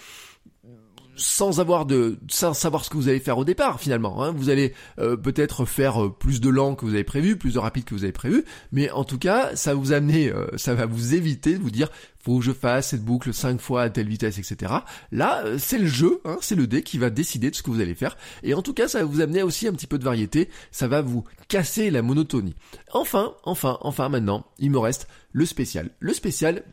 sans 1.16 1.61
avoir 1.61 1.87
de 1.87 2.18
sans 2.29 2.55
savoir 2.55 2.85
ce 2.85 2.90
que 2.90 2.96
vous 2.96 3.09
allez 3.09 3.20
faire 3.20 3.38
au 3.38 3.44
départ 3.44 3.81
finalement. 3.81 4.22
Hein. 4.22 4.33
Vous 4.33 4.50
allez 4.50 4.74
euh, 4.98 5.16
peut-être 5.16 5.64
faire 5.64 6.05
euh, 6.05 6.11
plus 6.11 6.40
de 6.40 6.48
lent 6.48 6.74
que 6.74 6.85
vous 6.85 6.94
avez 6.94 7.05
prévu, 7.05 7.37
plus 7.37 7.55
de 7.55 7.59
rapide 7.59 7.85
que 7.85 7.94
vous 7.94 8.05
avez 8.05 8.12
prévu, 8.12 8.44
mais 8.72 8.90
en 8.90 9.05
tout 9.05 9.18
cas, 9.18 9.55
ça 9.57 9.74
vous 9.74 9.92
amener, 9.92 10.31
euh, 10.31 10.46
ça 10.57 10.74
va 10.74 10.87
vous 10.87 11.14
éviter 11.14 11.55
de 11.55 11.62
vous 11.62 11.70
dire 11.70 11.88
faut 12.22 12.38
que 12.38 12.44
je 12.44 12.52
fasse 12.52 12.88
cette 12.88 13.05
boucle 13.05 13.33
cinq 13.33 13.61
fois 13.61 13.83
à 13.83 13.90
telle 13.90 14.09
vitesse, 14.09 14.38
etc. 14.38 14.72
Là, 15.12 15.44
c'est 15.59 15.79
le 15.79 15.87
jeu, 15.87 16.20
hein, 16.24 16.38
c'est 16.40 16.57
le 16.57 16.66
dé 16.66 16.83
qui 16.83 16.98
va 16.98 17.09
décider 17.09 17.50
de 17.50 17.55
ce 17.55 17.62
que 17.62 17.70
vous 17.70 17.81
allez 17.81 17.94
faire. 17.94 18.16
Et 18.42 18.52
en 18.52 18.62
tout 18.62 18.74
cas, 18.74 18.88
ça 18.88 18.98
va 18.98 19.05
vous 19.05 19.20
amener 19.20 19.44
aussi 19.44 19.68
un 19.68 19.72
petit 19.72 19.87
peu 19.87 19.96
de 19.96 20.02
variété, 20.02 20.48
ça 20.72 20.88
va 20.88 21.02
vous 21.02 21.22
casser 21.46 21.88
la 21.90 22.02
monotonie. 22.02 22.57
Enfin, 22.92 23.35
enfin, 23.44 23.79
enfin 23.83 24.09
maintenant, 24.09 24.44
il 24.59 24.72
me 24.72 24.79
reste 24.79 25.07
le 25.31 25.46
spécial. 25.46 25.90
Le 26.00 26.12
spécial, 26.12 26.64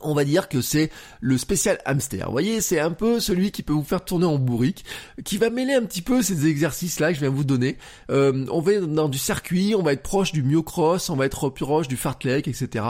on 0.00 0.14
va 0.14 0.24
dire 0.24 0.48
que 0.48 0.60
c'est 0.60 0.90
le 1.20 1.38
spécial 1.38 1.78
hamster. 1.84 2.26
Vous 2.26 2.32
voyez, 2.32 2.60
c'est 2.60 2.80
un 2.80 2.90
peu 2.90 3.20
celui 3.20 3.50
qui 3.50 3.62
peut 3.62 3.72
vous 3.72 3.84
faire 3.84 4.04
tourner 4.04 4.26
en 4.26 4.38
bourrique, 4.38 4.84
qui 5.24 5.38
va 5.38 5.50
mêler 5.50 5.74
un 5.74 5.82
petit 5.82 6.02
peu 6.02 6.22
ces 6.22 6.46
exercices-là 6.46 7.08
que 7.08 7.14
je 7.14 7.20
viens 7.20 7.30
vous 7.30 7.44
donner. 7.44 7.76
Euh, 8.10 8.46
on 8.50 8.60
va 8.60 8.72
être 8.72 8.86
dans 8.86 9.08
du 9.08 9.18
circuit, 9.18 9.74
on 9.76 9.82
va 9.82 9.92
être 9.92 10.02
proche 10.02 10.32
du 10.32 10.42
myocross, 10.42 11.10
on 11.10 11.16
va 11.16 11.26
être 11.26 11.48
proche 11.50 11.88
du 11.88 11.96
fartlek, 11.96 12.48
etc. 12.48 12.84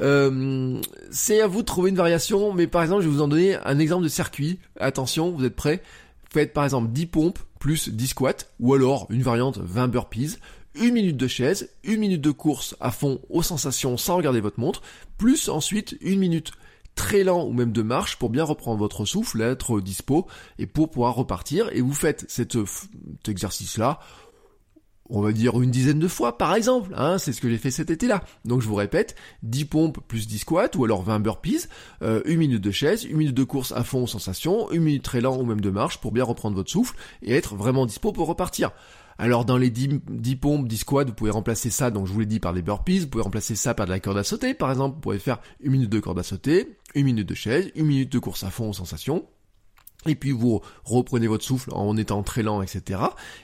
Euh, 0.00 0.80
c'est 1.10 1.40
à 1.40 1.46
vous 1.46 1.60
de 1.60 1.66
trouver 1.66 1.90
une 1.90 1.96
variation, 1.96 2.52
mais 2.52 2.66
par 2.66 2.82
exemple, 2.82 3.02
je 3.02 3.08
vais 3.08 3.14
vous 3.14 3.22
en 3.22 3.28
donner 3.28 3.56
un 3.64 3.78
exemple 3.78 4.04
de 4.04 4.08
circuit. 4.08 4.58
Attention, 4.78 5.30
vous 5.30 5.44
êtes 5.44 5.56
prêts? 5.56 5.82
Faites 6.30 6.52
par 6.52 6.64
exemple 6.64 6.90
10 6.90 7.06
pompes 7.06 7.38
plus 7.64 7.88
10 7.88 8.08
squats, 8.08 8.44
ou 8.60 8.74
alors 8.74 9.06
une 9.08 9.22
variante 9.22 9.58
20 9.58 9.88
burpees, 9.88 10.36
une 10.74 10.94
minute 10.94 11.16
de 11.16 11.28
chaise, 11.28 11.70
une 11.82 12.00
minute 12.00 12.20
de 12.20 12.30
course 12.30 12.76
à 12.80 12.90
fond 12.90 13.20
aux 13.30 13.42
sensations 13.42 13.96
sans 13.96 14.16
regarder 14.16 14.40
votre 14.40 14.60
montre, 14.60 14.82
plus 15.18 15.48
ensuite 15.48 15.96
une 16.00 16.18
minute 16.18 16.52
très 16.94 17.24
lent 17.24 17.44
ou 17.44 17.52
même 17.52 17.72
de 17.72 17.82
marche 17.82 18.18
pour 18.18 18.30
bien 18.30 18.44
reprendre 18.44 18.78
votre 18.78 19.04
souffle, 19.04 19.40
être 19.42 19.80
dispo 19.80 20.26
et 20.58 20.66
pour 20.66 20.90
pouvoir 20.90 21.14
repartir. 21.14 21.68
Et 21.72 21.80
vous 21.80 21.94
faites 21.94 22.24
cet 22.28 22.56
exercice-là, 23.26 23.98
on 25.10 25.20
va 25.20 25.32
dire 25.32 25.60
une 25.60 25.70
dizaine 25.70 25.98
de 25.98 26.08
fois 26.08 26.38
par 26.38 26.54
exemple, 26.54 26.92
hein, 26.96 27.18
c'est 27.18 27.32
ce 27.32 27.40
que 27.40 27.50
j'ai 27.50 27.58
fait 27.58 27.70
cet 27.70 27.90
été-là. 27.90 28.22
Donc 28.44 28.62
je 28.62 28.68
vous 28.68 28.74
répète, 28.74 29.16
10 29.42 29.64
pompes 29.66 29.98
plus 30.06 30.26
10 30.26 30.38
squats 30.38 30.70
ou 30.76 30.84
alors 30.84 31.02
20 31.02 31.20
burpees, 31.20 31.68
euh, 32.02 32.22
une 32.24 32.38
minute 32.38 32.62
de 32.62 32.70
chaise, 32.70 33.04
une 33.04 33.18
minute 33.18 33.34
de 33.34 33.44
course 33.44 33.72
à 33.72 33.84
fond 33.84 34.04
aux 34.04 34.08
sensations, 34.08 34.70
une 34.70 34.82
minute 34.82 35.02
très 35.02 35.20
lent 35.20 35.36
ou 35.36 35.44
même 35.44 35.60
de 35.60 35.70
marche 35.70 35.98
pour 35.98 36.12
bien 36.12 36.24
reprendre 36.24 36.56
votre 36.56 36.70
souffle 36.70 36.96
et 37.22 37.34
être 37.34 37.54
vraiment 37.54 37.86
dispo 37.86 38.12
pour 38.12 38.26
repartir. 38.26 38.70
Alors 39.18 39.44
dans 39.44 39.56
les 39.56 39.70
10, 39.70 40.00
10, 40.08 40.36
pompes, 40.36 40.68
10 40.68 40.78
squats, 40.78 41.04
vous 41.04 41.14
pouvez 41.14 41.30
remplacer 41.30 41.70
ça, 41.70 41.90
donc 41.90 42.06
je 42.06 42.12
vous 42.12 42.20
l'ai 42.20 42.26
dit, 42.26 42.40
par 42.40 42.52
des 42.52 42.62
burpees, 42.62 43.00
vous 43.00 43.08
pouvez 43.08 43.24
remplacer 43.24 43.54
ça 43.54 43.74
par 43.74 43.86
de 43.86 43.90
la 43.90 44.00
corde 44.00 44.18
à 44.18 44.24
sauter, 44.24 44.54
par 44.54 44.70
exemple, 44.70 44.96
vous 44.96 45.00
pouvez 45.00 45.18
faire 45.18 45.40
une 45.60 45.72
minute 45.72 45.90
de 45.90 46.00
corde 46.00 46.18
à 46.18 46.22
sauter, 46.22 46.76
une 46.94 47.04
minute 47.04 47.28
de 47.28 47.34
chaise, 47.34 47.70
une 47.74 47.86
minute 47.86 48.12
de 48.12 48.18
course 48.18 48.44
à 48.44 48.50
fond 48.50 48.70
aux 48.70 48.74
sensations, 48.74 49.24
et 50.06 50.14
puis 50.14 50.32
vous 50.32 50.60
reprenez 50.84 51.26
votre 51.26 51.44
souffle 51.44 51.70
en 51.72 51.96
étant 51.96 52.22
très 52.22 52.42
lent, 52.42 52.62
etc. 52.62 53.00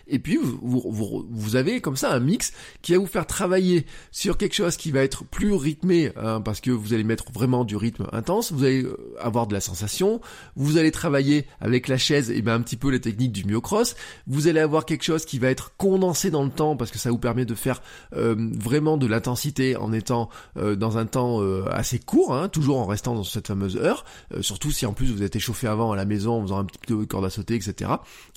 Et 0.06 0.18
puis 0.18 0.36
vous, 0.36 0.58
vous, 0.62 1.26
vous, 1.28 1.56
avez 1.56 1.80
comme 1.80 1.96
ça 1.96 2.12
un 2.12 2.20
mix 2.20 2.52
qui 2.82 2.92
va 2.92 2.98
vous 2.98 3.06
faire 3.06 3.26
travailler 3.26 3.86
sur 4.10 4.36
quelque 4.36 4.54
chose 4.54 4.76
qui 4.76 4.90
va 4.90 5.02
être 5.02 5.24
plus 5.24 5.52
rythmé, 5.52 6.12
hein, 6.16 6.40
parce 6.40 6.60
que 6.60 6.70
vous 6.70 6.94
allez 6.94 7.04
mettre 7.04 7.30
vraiment 7.32 7.64
du 7.64 7.76
rythme 7.76 8.06
intense, 8.12 8.52
vous 8.52 8.64
allez 8.64 8.82
euh, 8.82 8.96
avoir 9.20 9.46
de 9.46 9.54
la 9.54 9.60
sensation, 9.60 10.20
vous 10.56 10.76
allez 10.76 10.90
travailler 10.90 11.46
avec 11.60 11.88
la 11.88 11.98
chaise 11.98 12.30
et 12.30 12.42
ben 12.42 12.54
un 12.54 12.60
petit 12.60 12.76
peu 12.76 12.90
les 12.90 13.00
techniques 13.00 13.32
du 13.32 13.44
myocross, 13.44 13.96
vous 14.26 14.48
allez 14.48 14.60
avoir 14.60 14.84
quelque 14.84 15.04
chose 15.04 15.24
qui 15.24 15.38
va 15.38 15.48
être 15.48 15.72
condensé 15.76 16.30
dans 16.30 16.44
le 16.44 16.50
temps, 16.50 16.76
parce 16.76 16.90
que 16.90 16.98
ça 16.98 17.10
vous 17.10 17.18
permet 17.18 17.44
de 17.44 17.54
faire 17.54 17.82
euh, 18.14 18.34
vraiment 18.58 18.96
de 18.96 19.06
l'intensité 19.06 19.76
en 19.76 19.92
étant 19.92 20.28
euh, 20.56 20.76
dans 20.76 20.98
un 20.98 21.06
temps 21.06 21.40
assez 21.70 21.98
court, 21.98 22.34
hein, 22.34 22.48
toujours 22.48 22.78
en 22.78 22.86
restant 22.86 23.14
dans 23.14 23.24
cette 23.24 23.46
fameuse 23.46 23.76
heure, 23.76 24.04
surtout 24.40 24.70
si 24.70 24.86
en 24.86 24.92
plus 24.92 25.06
vous 25.06 25.22
êtes 25.22 25.36
échauffé 25.36 25.66
avant 25.66 25.92
à 25.92 25.96
la 25.96 26.04
maison, 26.04 26.42
un 26.58 26.64
petit 26.64 26.78
peu 26.78 26.94
de 26.94 27.04
corde 27.04 27.24
à 27.24 27.30
sauter, 27.30 27.54
etc. 27.54 27.90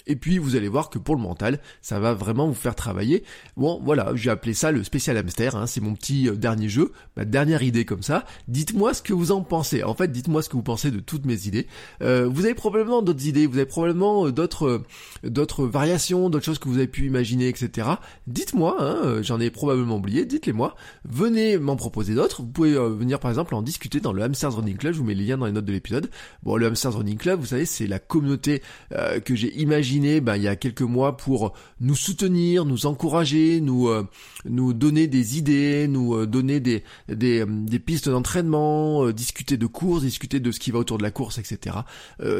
Et 0.07 0.15
puis 0.15 0.37
vous 0.37 0.55
allez 0.55 0.67
voir 0.67 0.89
que 0.89 0.99
pour 0.99 1.15
le 1.15 1.21
mental, 1.21 1.59
ça 1.81 1.99
va 1.99 2.13
vraiment 2.13 2.47
vous 2.47 2.53
faire 2.53 2.75
travailler. 2.75 3.23
Bon, 3.57 3.79
voilà, 3.83 4.11
j'ai 4.15 4.29
appelé 4.29 4.53
ça 4.53 4.71
le 4.71 4.83
spécial 4.83 5.17
hamster. 5.17 5.55
Hein, 5.55 5.67
c'est 5.67 5.81
mon 5.81 5.93
petit 5.93 6.27
euh, 6.27 6.35
dernier 6.35 6.69
jeu, 6.69 6.91
ma 7.15 7.25
dernière 7.25 7.63
idée 7.63 7.85
comme 7.85 8.03
ça. 8.03 8.25
Dites-moi 8.47 8.93
ce 8.93 9.01
que 9.01 9.13
vous 9.13 9.31
en 9.31 9.41
pensez. 9.41 9.83
En 9.83 9.93
fait, 9.93 10.11
dites-moi 10.11 10.41
ce 10.41 10.49
que 10.49 10.55
vous 10.55 10.63
pensez 10.63 10.91
de 10.91 10.99
toutes 10.99 11.25
mes 11.25 11.47
idées. 11.47 11.67
Euh, 12.01 12.27
vous 12.29 12.45
avez 12.45 12.53
probablement 12.53 13.01
d'autres 13.01 13.25
idées, 13.27 13.47
vous 13.47 13.57
avez 13.57 13.65
probablement 13.65 14.27
euh, 14.27 14.31
d'autres 14.31 14.83
d'autres 15.23 15.65
variations, 15.65 16.29
d'autres 16.29 16.45
choses 16.45 16.59
que 16.59 16.67
vous 16.67 16.77
avez 16.77 16.87
pu 16.87 17.05
imaginer, 17.05 17.47
etc. 17.47 17.87
Dites-moi, 18.27 18.77
hein, 18.79 19.21
j'en 19.21 19.39
ai 19.39 19.49
probablement 19.49 19.97
oublié. 19.97 20.25
Dites-les 20.25 20.53
moi. 20.53 20.75
Venez 21.05 21.57
m'en 21.57 21.75
proposer 21.75 22.15
d'autres. 22.15 22.41
Vous 22.41 22.49
pouvez 22.49 22.73
venir 22.73 23.19
par 23.19 23.31
exemple 23.31 23.55
en 23.55 23.61
discuter 23.61 23.99
dans 23.99 24.11
le 24.11 24.23
Hamsters 24.23 24.55
Running 24.55 24.77
Club. 24.77 24.93
Je 24.93 24.99
vous 24.99 25.05
mets 25.05 25.13
les 25.13 25.25
liens 25.25 25.37
dans 25.37 25.45
les 25.45 25.51
notes 25.51 25.65
de 25.65 25.71
l'épisode. 25.71 26.09
Bon, 26.43 26.57
le 26.57 26.67
Hamsters 26.67 26.97
Running 26.97 27.17
Club, 27.17 27.39
vous 27.39 27.47
savez, 27.47 27.65
c'est 27.65 27.87
la 27.87 27.99
communauté 28.07 28.61
que 29.25 29.35
j'ai 29.35 29.53
imaginé 29.59 30.21
ben, 30.21 30.35
il 30.35 30.43
y 30.43 30.47
a 30.47 30.55
quelques 30.55 30.81
mois 30.81 31.17
pour 31.17 31.53
nous 31.79 31.95
soutenir, 31.95 32.65
nous 32.65 32.85
encourager, 32.85 33.61
nous 33.61 33.87
euh, 33.87 34.07
nous 34.45 34.73
donner 34.73 35.07
des 35.07 35.37
idées, 35.37 35.87
nous 35.87 36.15
euh, 36.15 36.27
donner 36.27 36.59
des 36.59 36.83
des, 37.09 37.41
euh, 37.41 37.45
des 37.47 37.79
pistes 37.79 38.09
d'entraînement, 38.09 39.09
discuter 39.11 39.57
de 39.57 39.65
courses, 39.65 40.03
discuter 40.03 40.39
de 40.39 40.51
ce 40.51 40.59
qui 40.59 40.71
va 40.71 40.79
autour 40.79 40.97
de 40.97 41.03
la 41.03 41.11
course, 41.11 41.37
etc. 41.37 41.77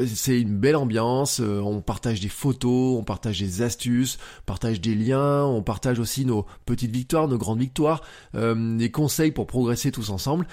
c'est 0.07 0.39
une 0.39 0.57
belle 0.57 0.75
ambiance. 0.75 1.39
on 1.39 1.81
partage 1.81 2.19
des 2.19 2.29
photos, 2.29 2.97
on 2.97 3.03
partage 3.03 3.39
des 3.39 3.61
astuces, 3.61 4.17
on 4.41 4.45
partage 4.45 4.81
des 4.81 4.95
liens, 4.95 5.45
on 5.45 5.61
partage 5.61 5.99
aussi 5.99 6.25
nos 6.25 6.45
petites 6.65 6.91
victoires, 6.91 7.27
nos 7.27 7.37
grandes 7.37 7.59
victoires, 7.59 8.01
des 8.33 8.91
conseils 8.91 9.31
pour 9.31 9.47
progresser 9.47 9.91
tous 9.91 10.09
ensemble. 10.09 10.47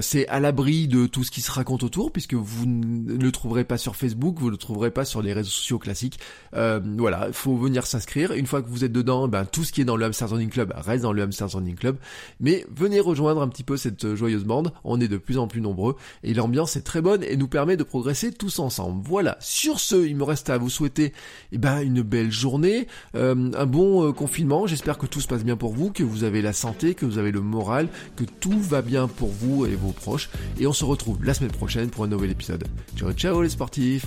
c'est 0.00 0.28
à 0.28 0.40
l'abri 0.40 0.88
de 0.88 1.06
tout 1.06 1.24
ce 1.24 1.30
qui 1.30 1.40
se 1.40 1.50
raconte 1.50 1.82
autour, 1.82 2.12
puisque 2.12 2.34
vous 2.34 2.66
ne 2.66 3.16
le 3.16 3.32
trouverez 3.32 3.64
pas 3.64 3.78
sur 3.78 3.96
Facebook, 3.96 4.37
vous 4.38 4.46
ne 4.46 4.52
le 4.52 4.56
trouverez 4.56 4.90
pas 4.90 5.04
sur 5.04 5.22
les 5.22 5.32
réseaux 5.32 5.50
sociaux 5.50 5.78
classiques. 5.78 6.18
Euh, 6.54 6.80
voilà, 6.96 7.26
il 7.28 7.32
faut 7.32 7.56
venir 7.56 7.86
s'inscrire. 7.86 8.32
Une 8.32 8.46
fois 8.46 8.62
que 8.62 8.68
vous 8.68 8.84
êtes 8.84 8.92
dedans, 8.92 9.28
ben, 9.28 9.44
tout 9.44 9.64
ce 9.64 9.72
qui 9.72 9.80
est 9.80 9.84
dans 9.84 9.96
le 9.96 10.04
Hamster 10.04 10.30
Running 10.30 10.50
Club 10.50 10.72
reste 10.76 11.02
dans 11.02 11.12
le 11.12 11.22
Hamster 11.22 11.48
Running 11.48 11.76
Club. 11.76 11.96
Mais 12.40 12.66
venez 12.74 13.00
rejoindre 13.00 13.42
un 13.42 13.48
petit 13.48 13.64
peu 13.64 13.76
cette 13.76 14.04
euh, 14.04 14.16
joyeuse 14.16 14.44
bande. 14.44 14.72
On 14.84 15.00
est 15.00 15.08
de 15.08 15.18
plus 15.18 15.38
en 15.38 15.46
plus 15.46 15.60
nombreux 15.60 15.96
et 16.22 16.34
l'ambiance 16.34 16.76
est 16.76 16.82
très 16.82 17.00
bonne 17.00 17.22
et 17.22 17.36
nous 17.36 17.48
permet 17.48 17.76
de 17.76 17.84
progresser 17.84 18.32
tous 18.32 18.58
ensemble. 18.58 19.02
Voilà. 19.04 19.36
Sur 19.40 19.80
ce, 19.80 20.06
il 20.06 20.16
me 20.16 20.24
reste 20.24 20.50
à 20.50 20.58
vous 20.58 20.70
souhaiter 20.70 21.12
eh 21.52 21.58
ben, 21.58 21.80
une 21.80 22.02
belle 22.02 22.30
journée, 22.30 22.86
euh, 23.14 23.50
un 23.56 23.66
bon 23.66 24.12
confinement. 24.12 24.66
J'espère 24.66 24.98
que 24.98 25.06
tout 25.06 25.20
se 25.20 25.28
passe 25.28 25.44
bien 25.44 25.56
pour 25.56 25.72
vous, 25.72 25.90
que 25.90 26.02
vous 26.02 26.24
avez 26.24 26.42
la 26.42 26.52
santé, 26.52 26.94
que 26.94 27.06
vous 27.06 27.18
avez 27.18 27.32
le 27.32 27.40
moral, 27.40 27.88
que 28.16 28.24
tout 28.24 28.60
va 28.60 28.82
bien 28.82 29.08
pour 29.08 29.28
vous 29.28 29.66
et 29.66 29.74
vos 29.74 29.92
proches. 29.92 30.30
Et 30.58 30.66
on 30.66 30.72
se 30.72 30.84
retrouve 30.84 31.24
la 31.24 31.34
semaine 31.34 31.52
prochaine 31.52 31.90
pour 31.90 32.04
un 32.04 32.08
nouvel 32.08 32.30
épisode. 32.30 32.64
Ciao 32.96 33.12
ciao 33.12 33.42
les 33.42 33.48
sportifs 33.48 34.06